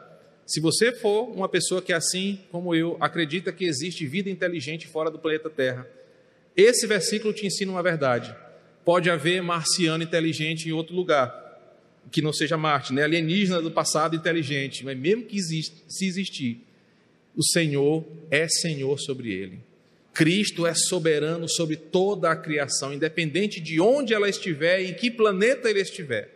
[0.47, 5.11] Se você for uma pessoa que, assim como eu, acredita que existe vida inteligente fora
[5.11, 5.87] do planeta Terra,
[6.57, 8.35] esse versículo te ensina uma verdade.
[8.87, 11.31] Pode haver marciano inteligente em outro lugar,
[12.11, 13.03] que não seja Marte, né?
[13.03, 16.65] alienígena do passado inteligente, mas mesmo que existe, se existir,
[17.37, 19.68] o Senhor é Senhor sobre ele.
[20.19, 25.71] Cristo é soberano sobre toda a criação, independente de onde ela estiver, em que planeta
[25.71, 26.29] ele estiver.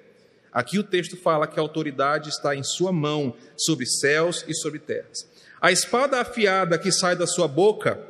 [0.53, 4.79] Aqui o texto fala que a autoridade está em sua mão, sobre céus e sobre
[4.79, 5.29] terras.
[5.61, 8.01] A espada afiada que sai da sua boca,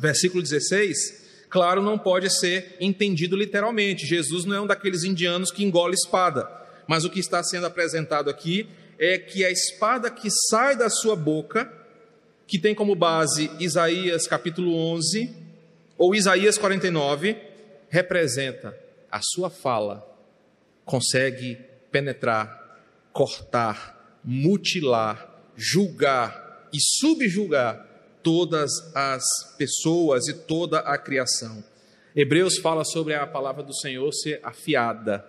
[0.00, 4.06] versículo 16, claro, não pode ser entendido literalmente.
[4.06, 8.30] Jesus não é um daqueles indianos que engole espada mas o que está sendo apresentado
[8.30, 11.70] aqui é que a espada que sai da sua boca,
[12.46, 15.34] que tem como base Isaías capítulo 11
[15.98, 17.36] ou Isaías 49,
[17.88, 18.76] representa
[19.10, 20.06] a sua fala,
[20.84, 21.58] consegue
[21.90, 22.80] penetrar,
[23.12, 27.86] cortar, mutilar, julgar e subjugar
[28.22, 29.24] todas as
[29.56, 31.64] pessoas e toda a criação.
[32.14, 35.24] Hebreus fala sobre a palavra do Senhor ser afiada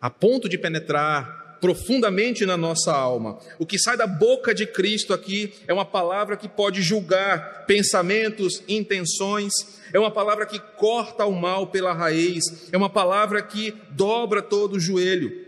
[0.00, 3.38] a ponto de penetrar profundamente na nossa alma.
[3.58, 8.62] O que sai da boca de Cristo aqui é uma palavra que pode julgar pensamentos,
[8.68, 9.52] intenções,
[9.92, 14.74] é uma palavra que corta o mal pela raiz, é uma palavra que dobra todo
[14.74, 15.46] o joelho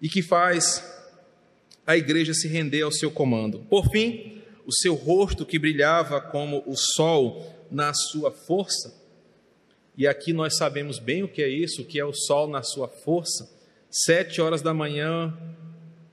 [0.00, 0.84] e que faz
[1.86, 3.60] a igreja se render ao seu comando.
[3.70, 8.94] Por fim, o seu rosto que brilhava como o sol na sua força,
[9.96, 12.62] e aqui nós sabemos bem o que é isso, o que é o sol na
[12.62, 13.57] sua força.
[13.90, 15.36] Sete horas da manhã,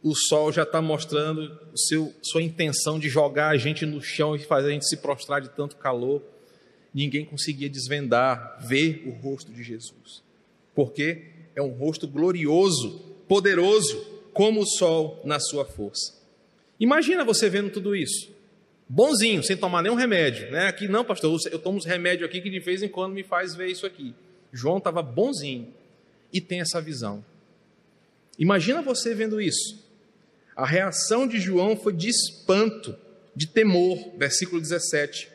[0.01, 4.39] o sol já está mostrando seu, sua intenção de jogar a gente no chão e
[4.39, 6.21] fazer a gente se prostrar de tanto calor.
[6.93, 10.23] Ninguém conseguia desvendar, ver o rosto de Jesus.
[10.73, 16.13] Porque é um rosto glorioso, poderoso, como o sol na sua força.
[16.79, 18.35] Imagina você vendo tudo isso
[18.87, 20.51] bonzinho, sem tomar nenhum remédio.
[20.51, 20.67] Né?
[20.67, 23.55] Aqui não, pastor, eu tomo uns remédios aqui que de vez em quando me faz
[23.55, 24.13] ver isso aqui.
[24.53, 25.73] João estava bonzinho
[26.31, 27.23] e tem essa visão.
[28.37, 29.83] Imagina você vendo isso.
[30.55, 32.95] A reação de João foi de espanto,
[33.35, 35.29] de temor, versículo 17.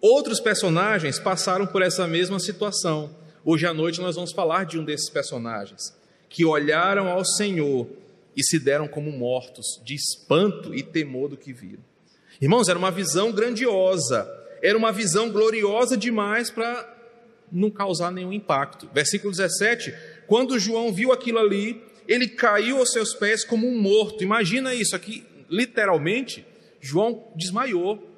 [0.00, 3.14] Outros personagens passaram por essa mesma situação.
[3.44, 5.94] Hoje à noite nós vamos falar de um desses personagens
[6.28, 7.88] que olharam ao Senhor
[8.36, 11.82] e se deram como mortos, de espanto e temor do que viram.
[12.40, 14.28] Irmãos, era uma visão grandiosa,
[14.62, 16.94] era uma visão gloriosa demais para
[17.50, 18.88] não causar nenhum impacto.
[18.92, 19.94] Versículo 17:
[20.26, 24.22] quando João viu aquilo ali, ele caiu aos seus pés como um morto.
[24.22, 26.44] Imagina isso aqui, literalmente,
[26.80, 28.10] João desmaiou.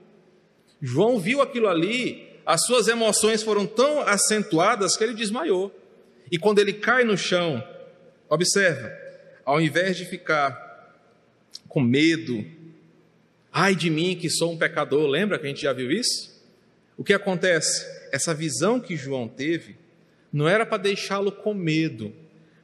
[0.80, 5.74] João viu aquilo ali, as suas emoções foram tão acentuadas que ele desmaiou.
[6.30, 7.62] E quando ele cai no chão,
[8.28, 8.92] observa,
[9.44, 10.66] ao invés de ficar
[11.68, 12.44] com medo,
[13.52, 16.30] Ai de mim que sou um pecador, lembra que a gente já viu isso?
[16.96, 17.84] O que acontece?
[18.12, 19.76] Essa visão que João teve
[20.32, 22.14] não era para deixá-lo com medo,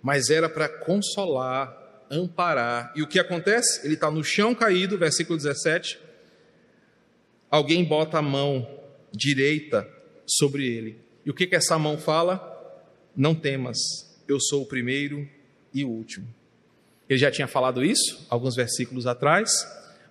[0.03, 2.93] mas era para consolar, amparar.
[2.95, 3.85] E o que acontece?
[3.85, 5.99] Ele está no chão caído, versículo 17.
[7.51, 8.69] Alguém bota a mão
[9.13, 9.89] direita
[10.27, 10.99] sobre ele.
[11.25, 12.53] E o que, que essa mão fala?
[13.17, 13.79] Não temas,
[14.29, 15.29] eu sou o primeiro
[15.73, 16.27] e o último.
[17.09, 19.65] Ele já tinha falado isso alguns versículos atrás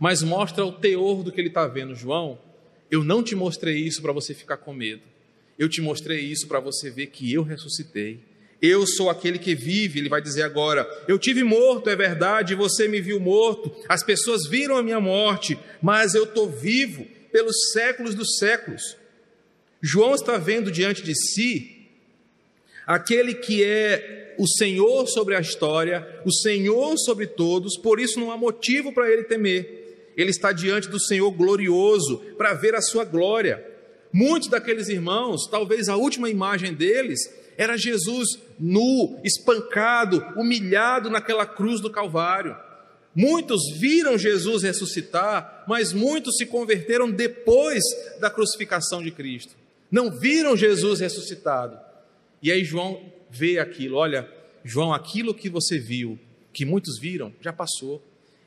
[0.04, 1.96] mas mostra o teor do que ele está vendo.
[1.96, 2.38] João,
[2.92, 5.02] eu não te mostrei isso para você ficar com medo.
[5.58, 8.20] Eu te mostrei isso para você ver que eu ressuscitei.
[8.62, 10.88] Eu sou aquele que vive, ele vai dizer agora.
[11.08, 13.76] Eu tive morto, é verdade, você me viu morto.
[13.90, 18.98] As pessoas viram a minha morte, mas eu estou vivo pelos séculos dos séculos.
[19.82, 21.88] João está vendo diante de si
[22.88, 28.32] aquele que é o Senhor sobre a história, o Senhor sobre todos, por isso não
[28.32, 29.84] há motivo para ele temer
[30.16, 33.64] ele está diante do Senhor glorioso para ver a sua glória.
[34.14, 37.20] Muitos daqueles irmãos, talvez a última imagem deles,
[37.58, 42.56] era Jesus nu, espancado, humilhado naquela cruz do Calvário.
[43.16, 47.84] Muitos viram Jesus ressuscitar, mas muitos se converteram depois
[48.20, 49.56] da crucificação de Cristo.
[49.92, 51.78] não viram Jesus ressuscitado.
[52.42, 54.28] E aí João vê aquilo, olha,
[54.64, 56.18] João, aquilo que você viu,
[56.52, 58.02] que muitos viram, já passou.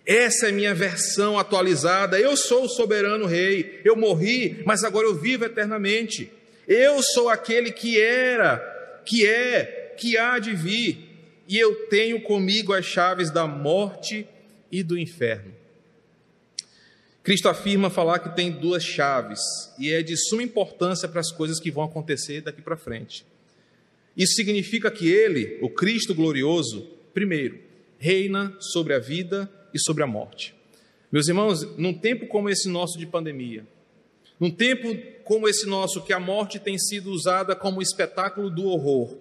[0.06, 2.18] Essa é minha versão atualizada.
[2.18, 3.80] Eu sou o soberano rei.
[3.84, 6.30] Eu morri, mas agora eu vivo eternamente.
[6.68, 11.08] Eu sou aquele que era, que é, que há de vir.
[11.48, 14.26] E eu tenho comigo as chaves da morte
[14.70, 15.52] e do inferno.
[17.24, 19.40] Cristo afirma falar que tem duas chaves
[19.80, 23.26] e é de suma importância para as coisas que vão acontecer daqui para frente.
[24.16, 27.58] Isso significa que ele, o Cristo glorioso, primeiro,
[27.98, 30.54] reina sobre a vida e sobre a morte.
[31.10, 33.66] Meus irmãos, num tempo como esse nosso de pandemia,
[34.40, 39.16] num tempo como esse nosso, que a morte tem sido usada como espetáculo do horror,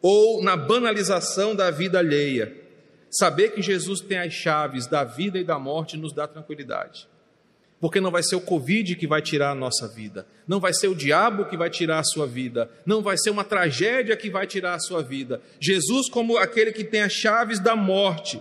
[0.00, 2.56] ou na banalização da vida alheia,
[3.10, 7.08] saber que Jesus tem as chaves da vida e da morte nos dá tranquilidade
[7.80, 10.88] porque não vai ser o Covid que vai tirar a nossa vida, não vai ser
[10.88, 14.46] o diabo que vai tirar a sua vida, não vai ser uma tragédia que vai
[14.46, 15.40] tirar a sua vida.
[15.58, 18.40] Jesus, como aquele que tem as chaves da morte,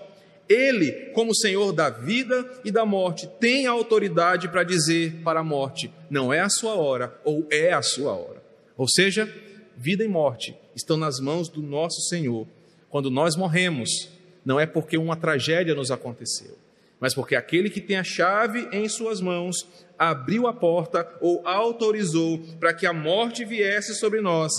[0.49, 5.43] ele, como Senhor da vida e da morte, tem a autoridade para dizer para a
[5.43, 8.43] morte: não é a sua hora, ou é a sua hora.
[8.75, 9.31] Ou seja,
[9.77, 12.47] vida e morte estão nas mãos do nosso Senhor.
[12.89, 14.09] Quando nós morremos,
[14.43, 16.57] não é porque uma tragédia nos aconteceu
[16.99, 19.55] mas porque aquele que tem a chave em suas mãos
[19.97, 24.51] abriu a porta ou autorizou para que a morte viesse sobre nós,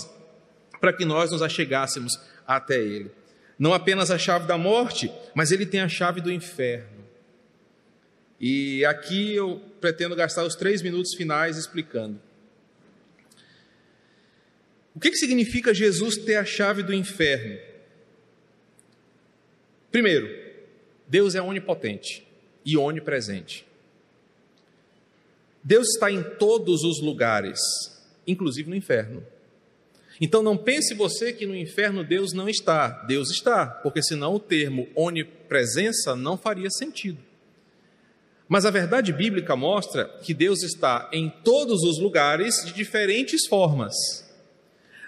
[0.79, 3.11] para que nós nos achegássemos até ele.
[3.61, 7.05] Não apenas a chave da morte, mas ele tem a chave do inferno.
[8.39, 12.19] E aqui eu pretendo gastar os três minutos finais explicando.
[14.95, 17.59] O que, que significa Jesus ter a chave do inferno?
[19.91, 20.27] Primeiro,
[21.07, 22.27] Deus é onipotente
[22.65, 23.63] e onipresente.
[25.63, 27.59] Deus está em todos os lugares,
[28.25, 29.23] inclusive no inferno.
[30.21, 32.89] Então não pense você que no inferno Deus não está.
[33.07, 37.17] Deus está, porque senão o termo onipresença não faria sentido.
[38.47, 43.95] Mas a verdade bíblica mostra que Deus está em todos os lugares de diferentes formas.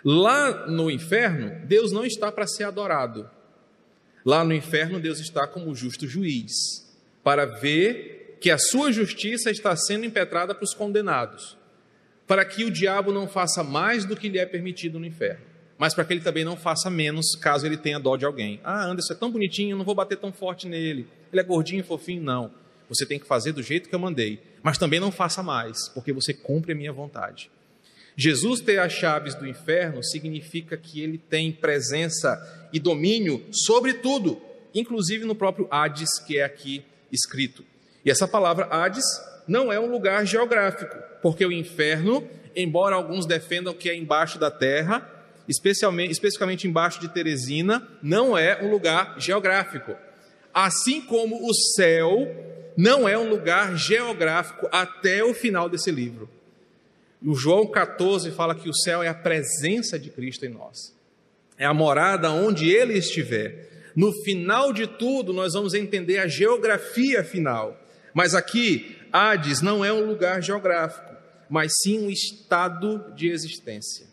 [0.04, 3.30] Lá no inferno, Deus não está para ser adorado.
[4.26, 6.52] Lá no inferno, Deus está como justo juiz
[7.24, 11.58] para ver que a sua justiça está sendo impetrada para os condenados,
[12.28, 15.42] para que o diabo não faça mais do que lhe é permitido no inferno,
[15.78, 18.60] mas para que ele também não faça menos caso ele tenha dó de alguém.
[18.64, 21.08] Ah, Anderson é tão bonitinho, não vou bater tão forte nele.
[21.32, 22.52] Ele é gordinho fofinho, não.
[22.88, 26.14] Você tem que fazer do jeito que eu mandei, mas também não faça mais, porque
[26.14, 27.50] você cumpre a minha vontade.
[28.16, 34.40] Jesus ter as chaves do inferno significa que ele tem presença e domínio sobre tudo,
[34.74, 37.66] inclusive no próprio Hades, que é aqui escrito.
[38.06, 39.06] E essa palavra Hades
[39.48, 44.52] não é um lugar geográfico, porque o inferno, embora alguns defendam que é embaixo da
[44.52, 45.10] terra,
[45.48, 49.96] especialmente, especificamente embaixo de Teresina, não é um lugar geográfico.
[50.54, 52.28] Assim como o céu
[52.78, 56.30] não é um lugar geográfico até o final desse livro.
[57.26, 60.94] O João 14 fala que o céu é a presença de Cristo em nós.
[61.58, 63.70] É a morada onde ele estiver.
[63.96, 67.80] No final de tudo, nós vamos entender a geografia final.
[68.14, 71.16] Mas aqui, Hades não é um lugar geográfico,
[71.48, 74.08] mas sim um estado de existência.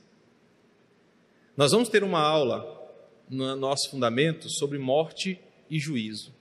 [1.57, 2.79] Nós vamos ter uma aula
[3.29, 5.41] no nosso fundamento sobre morte
[5.71, 6.35] e juízo.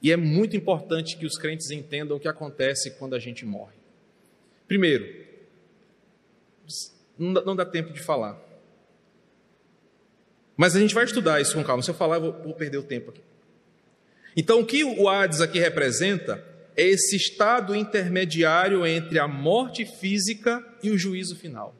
[0.00, 3.74] E é muito importante que os crentes entendam o que acontece quando a gente morre.
[4.68, 5.24] Primeiro,
[7.18, 8.40] não dá tempo de falar.
[10.56, 11.82] Mas a gente vai estudar isso com calma.
[11.82, 13.20] Se eu falar, eu vou, perder o tempo aqui.
[14.36, 20.64] Então, o que o Hades aqui representa é esse estado intermediário entre a morte física
[20.82, 21.74] e o juízo final.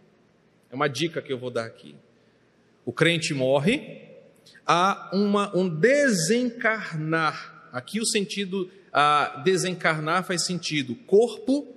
[0.70, 1.94] É uma dica que eu vou dar aqui.
[2.84, 4.02] O crente morre,
[4.66, 7.68] há uma, um desencarnar.
[7.72, 10.94] Aqui o sentido a desencarnar faz sentido.
[10.94, 11.74] Corpo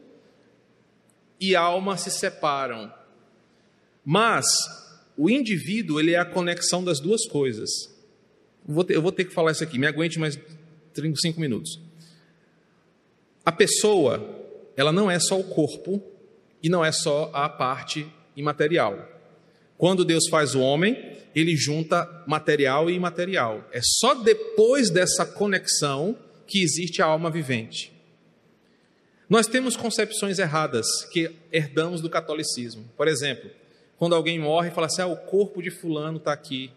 [1.40, 2.94] e alma se separam.
[4.06, 4.46] Mas
[5.18, 7.70] o indivíduo ele é a conexão das duas coisas.
[8.66, 10.38] Vou ter, eu vou ter que falar isso aqui, me aguente mais
[10.94, 11.87] 35 minutos.
[13.48, 14.44] A pessoa,
[14.76, 16.04] ela não é só o corpo
[16.62, 19.08] e não é só a parte imaterial.
[19.78, 23.66] Quando Deus faz o homem, ele junta material e imaterial.
[23.72, 27.94] É só depois dessa conexão que existe a alma vivente.
[29.30, 32.84] Nós temos concepções erradas que herdamos do catolicismo.
[32.98, 33.50] Por exemplo,
[33.98, 36.70] quando alguém morre, fala assim: ah, o corpo de Fulano está aqui.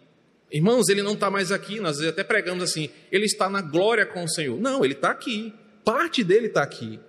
[0.52, 1.80] Irmãos, ele não está mais aqui.
[1.80, 4.56] Nós até pregamos assim: ele está na glória com o Senhor.
[4.60, 5.52] Não, ele está aqui.
[5.84, 7.00] Parte dele está aqui.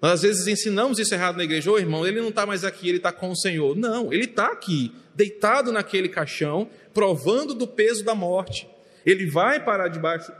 [0.00, 2.62] Nós às vezes ensinamos isso errado na igreja, ô oh, irmão, ele não está mais
[2.62, 3.74] aqui, ele está com o Senhor.
[3.74, 8.68] Não, ele está aqui, deitado naquele caixão, provando do peso da morte.
[9.06, 10.30] Ele vai parar debaixo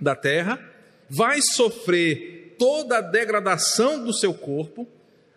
[0.00, 0.60] da terra,
[1.08, 4.86] vai sofrer toda a degradação do seu corpo,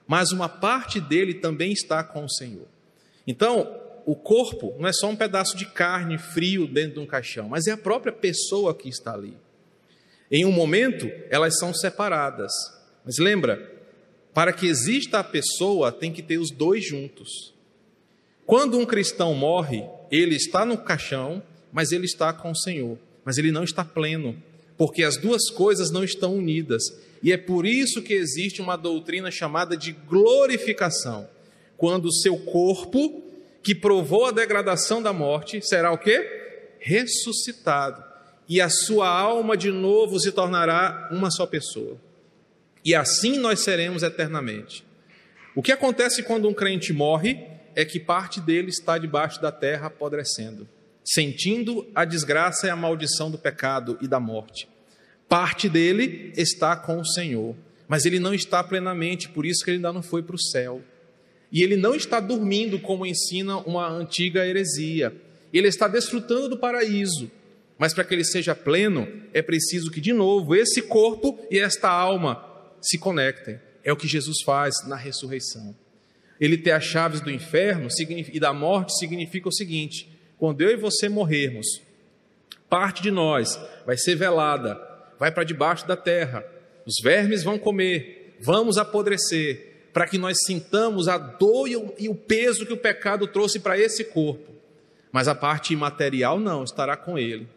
[0.05, 2.67] mas uma parte dele também está com o Senhor.
[3.25, 7.49] Então, o corpo não é só um pedaço de carne frio dentro de um caixão,
[7.49, 9.35] mas é a própria pessoa que está ali.
[10.35, 12.51] Em um momento, elas são separadas.
[13.05, 13.71] Mas lembra,
[14.33, 17.53] para que exista a pessoa, tem que ter os dois juntos.
[18.43, 23.37] Quando um cristão morre, ele está no caixão, mas ele está com o Senhor, mas
[23.37, 24.35] ele não está pleno,
[24.75, 26.81] porque as duas coisas não estão unidas.
[27.21, 31.29] E é por isso que existe uma doutrina chamada de glorificação,
[31.77, 33.21] quando o seu corpo
[33.61, 36.75] que provou a degradação da morte, será o quê?
[36.79, 38.12] Ressuscitado.
[38.47, 41.97] E a sua alma de novo se tornará uma só pessoa.
[42.83, 44.85] E assim nós seremos eternamente.
[45.55, 49.87] O que acontece quando um crente morre é que parte dele está debaixo da terra
[49.87, 50.67] apodrecendo,
[51.03, 54.67] sentindo a desgraça e a maldição do pecado e da morte.
[55.29, 57.55] Parte dele está com o Senhor,
[57.87, 60.81] mas ele não está plenamente, por isso que ele ainda não foi para o céu.
[61.51, 65.13] E ele não está dormindo, como ensina uma antiga heresia.
[65.53, 67.29] Ele está desfrutando do paraíso.
[67.77, 71.89] Mas para que ele seja pleno, é preciso que, de novo, esse corpo e esta
[71.89, 72.45] alma
[72.81, 73.59] se conectem.
[73.83, 75.75] É o que Jesus faz na ressurreição.
[76.39, 80.75] Ele ter as chaves do inferno e da morte significa o seguinte: quando eu e
[80.75, 81.81] você morrermos,
[82.69, 84.79] parte de nós vai ser velada,
[85.19, 86.45] vai para debaixo da terra,
[86.85, 92.65] os vermes vão comer, vamos apodrecer, para que nós sintamos a dor e o peso
[92.65, 94.51] que o pecado trouxe para esse corpo.
[95.11, 97.47] Mas a parte imaterial não, estará com ele.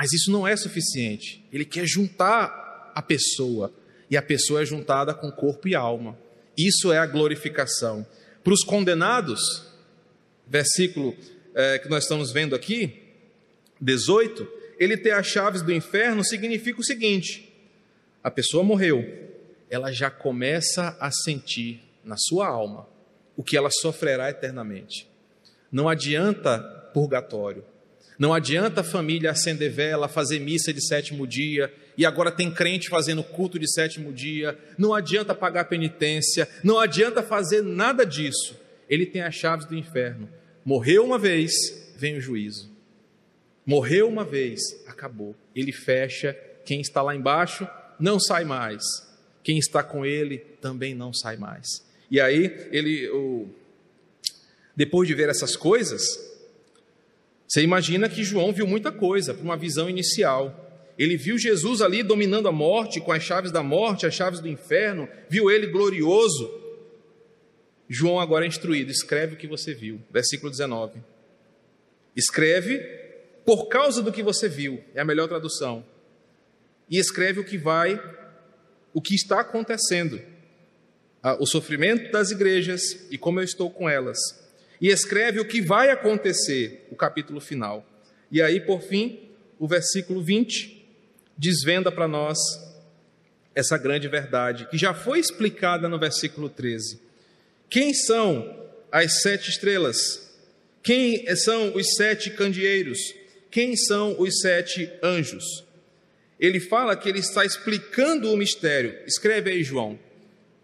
[0.00, 1.44] Mas isso não é suficiente.
[1.52, 3.70] Ele quer juntar a pessoa,
[4.08, 6.18] e a pessoa é juntada com corpo e alma.
[6.56, 8.06] Isso é a glorificação.
[8.42, 9.68] Para os condenados,
[10.46, 11.14] versículo
[11.54, 13.02] é, que nós estamos vendo aqui,
[13.78, 17.52] 18, ele ter as chaves do inferno significa o seguinte:
[18.24, 19.04] a pessoa morreu,
[19.68, 22.88] ela já começa a sentir na sua alma
[23.36, 25.06] o que ela sofrerá eternamente.
[25.70, 26.58] Não adianta
[26.94, 27.62] purgatório.
[28.20, 32.88] Não adianta a família acender vela, fazer missa de sétimo dia, e agora tem crente
[32.88, 34.56] fazendo culto de sétimo dia.
[34.78, 38.56] Não adianta pagar penitência, não adianta fazer nada disso.
[38.88, 40.28] Ele tem as chaves do inferno.
[40.64, 41.52] Morreu uma vez,
[41.96, 42.70] vem o juízo.
[43.66, 45.34] Morreu uma vez, acabou.
[45.56, 47.66] Ele fecha, quem está lá embaixo
[47.98, 49.10] não sai mais
[49.42, 51.84] quem está com ele também não sai mais.
[52.10, 53.48] E aí, ele, o,
[54.76, 56.02] depois de ver essas coisas,
[57.50, 60.94] você imagina que João viu muita coisa, por uma visão inicial.
[60.96, 64.46] Ele viu Jesus ali dominando a morte, com as chaves da morte, as chaves do
[64.46, 66.48] inferno, viu ele glorioso.
[67.88, 70.00] João agora é instruído, escreve o que você viu.
[70.12, 71.02] Versículo 19.
[72.14, 72.78] Escreve
[73.44, 75.84] por causa do que você viu, é a melhor tradução.
[76.88, 78.00] E escreve o que vai
[78.92, 80.20] o que está acontecendo,
[81.38, 84.18] o sofrimento das igrejas e como eu estou com elas.
[84.80, 87.86] E escreve o que vai acontecer, o capítulo final.
[88.30, 89.20] E aí, por fim,
[89.58, 90.84] o versículo 20
[91.36, 92.38] desvenda para nós
[93.54, 97.00] essa grande verdade, que já foi explicada no versículo 13.
[97.68, 98.58] Quem são
[98.90, 100.30] as sete estrelas?
[100.82, 102.98] Quem são os sete candeeiros?
[103.50, 105.64] Quem são os sete anjos?
[106.40, 108.98] ele fala que ele está explicando o mistério.
[109.06, 109.98] Escreve aí, João.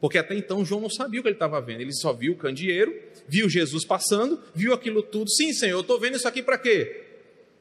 [0.00, 1.80] Porque até então João não sabia o que ele estava vendo.
[1.80, 2.94] Ele só viu o candeeiro,
[3.26, 5.30] viu Jesus passando, viu aquilo tudo.
[5.30, 7.04] Sim, Senhor, eu estou vendo isso aqui para quê?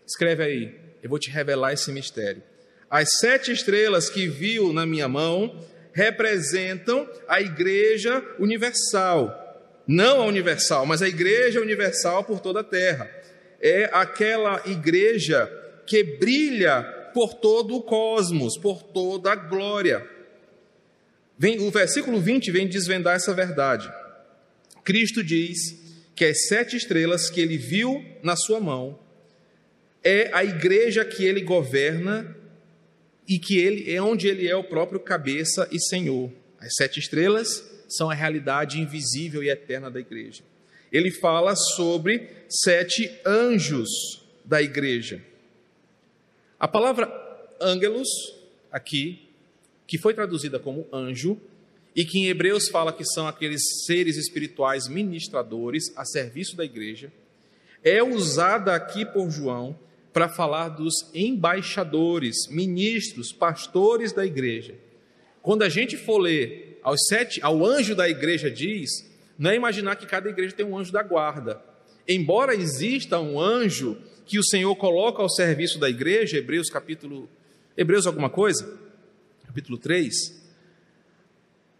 [0.05, 0.75] Escreve aí.
[1.01, 2.43] Eu vou te revelar esse mistério.
[2.89, 5.59] As sete estrelas que viu na minha mão
[5.93, 9.41] representam a igreja universal.
[9.87, 13.09] Não a universal, mas a igreja universal por toda a terra.
[13.61, 15.49] É aquela igreja
[15.85, 16.83] que brilha
[17.13, 20.05] por todo o cosmos, por toda a glória.
[21.37, 23.91] Vem, o versículo 20 vem desvendar essa verdade.
[24.83, 25.57] Cristo diz
[26.15, 28.99] que as sete estrelas que ele viu na sua mão
[30.03, 32.35] é a igreja que ele governa
[33.27, 36.31] e que ele é onde ele é o próprio cabeça e senhor.
[36.59, 40.43] As sete estrelas são a realidade invisível e eterna da igreja.
[40.91, 45.21] Ele fala sobre sete anjos da igreja.
[46.59, 47.11] A palavra
[47.59, 48.07] ângelos,
[48.71, 49.24] aqui,
[49.87, 51.39] que foi traduzida como anjo,
[51.95, 57.11] e que em Hebreus fala que são aqueles seres espirituais ministradores a serviço da igreja,
[57.83, 59.77] é usada aqui por João
[60.11, 64.75] para falar dos embaixadores, ministros, pastores da igreja.
[65.41, 68.89] Quando a gente for ler aos sete, ao anjo da igreja diz,
[69.37, 71.61] não é imaginar que cada igreja tem um anjo da guarda.
[72.07, 77.29] Embora exista um anjo que o Senhor coloca ao serviço da igreja, Hebreus capítulo
[77.77, 78.84] Hebreus alguma coisa?
[79.55, 80.35] Capítulo 3.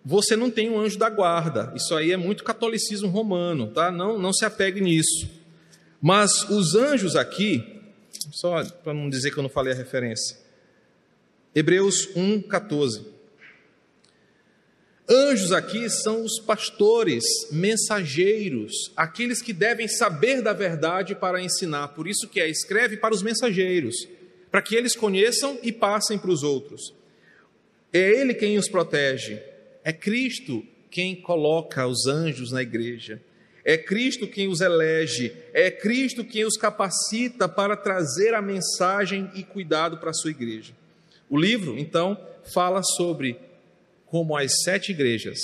[0.05, 1.73] Você não tem um anjo da guarda.
[1.76, 3.91] Isso aí é muito catolicismo romano, tá?
[3.91, 5.30] Não não se apegue nisso.
[6.01, 7.82] Mas os anjos aqui,
[8.32, 10.38] só para não dizer que eu não falei a referência.
[11.53, 13.07] Hebreus 1:14.
[15.09, 21.89] Anjos aqui são os pastores, mensageiros, aqueles que devem saber da verdade para ensinar.
[21.89, 24.07] Por isso que é escreve para os mensageiros,
[24.49, 26.93] para que eles conheçam e passem para os outros.
[27.95, 29.41] É ele quem os protege.
[29.81, 33.21] É Cristo quem coloca os anjos na igreja.
[33.63, 39.43] É Cristo quem os elege, é Cristo quem os capacita para trazer a mensagem e
[39.43, 40.73] cuidado para a sua igreja.
[41.29, 42.19] O livro, então,
[42.53, 43.39] fala sobre
[44.07, 45.39] como as sete igrejas,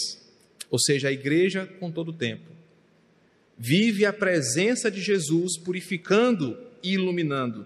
[0.69, 2.51] ou seja, a igreja com todo o tempo,
[3.57, 7.65] vive a presença de Jesus purificando e iluminando,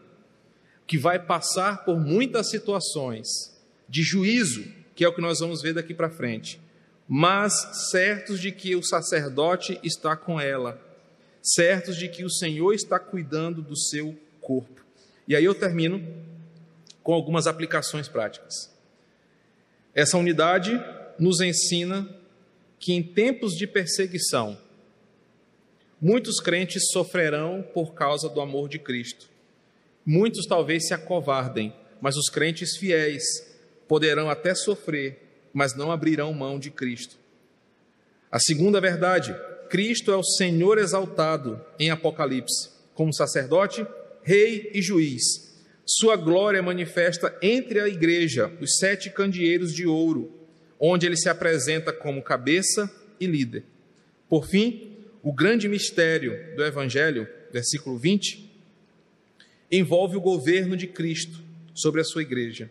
[0.86, 3.55] que vai passar por muitas situações
[3.88, 4.66] de juízo,
[4.96, 6.60] que é o que nós vamos ver daqui para frente,
[7.08, 7.54] mas
[7.92, 10.82] certos de que o sacerdote está com ela,
[11.42, 14.84] certos de que o Senhor está cuidando do seu corpo.
[15.28, 16.04] E aí eu termino
[17.04, 18.74] com algumas aplicações práticas.
[19.94, 20.82] Essa unidade
[21.20, 22.10] nos ensina
[22.80, 24.58] que em tempos de perseguição,
[26.02, 29.30] muitos crentes sofrerão por causa do amor de Cristo.
[30.06, 33.24] Muitos talvez se acovardem, mas os crentes fiéis
[33.88, 37.18] poderão até sofrer, mas não abrirão mão de Cristo.
[38.32, 39.36] A segunda verdade,
[39.70, 43.86] Cristo é o Senhor exaltado em Apocalipse, como sacerdote,
[44.24, 45.22] rei e juiz.
[45.86, 50.32] Sua glória manifesta entre a igreja, os sete candeeiros de ouro,
[50.80, 53.64] onde ele se apresenta como cabeça e líder.
[54.28, 58.52] Por fim, o grande mistério do Evangelho, versículo 20,
[59.72, 61.42] envolve o governo de Cristo
[61.74, 62.70] sobre a sua igreja.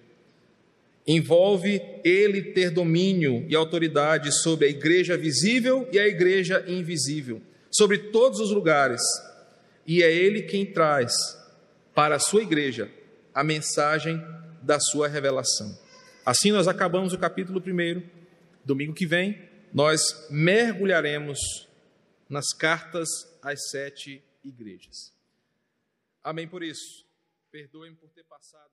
[1.07, 7.98] Envolve ele ter domínio e autoridade sobre a igreja visível e a igreja invisível, sobre
[8.11, 9.02] todos os lugares.
[9.86, 11.12] E é ele quem traz
[11.94, 12.90] para a sua igreja
[13.34, 14.22] a mensagem
[14.62, 15.78] da sua revelação.
[16.24, 18.02] Assim nós acabamos o capítulo 1.
[18.64, 21.68] Domingo que vem, nós mergulharemos
[22.28, 23.09] nas cartas
[23.42, 25.12] às sete igrejas.
[26.22, 27.05] Amém por isso.
[27.50, 28.72] Perdoem por ter passado.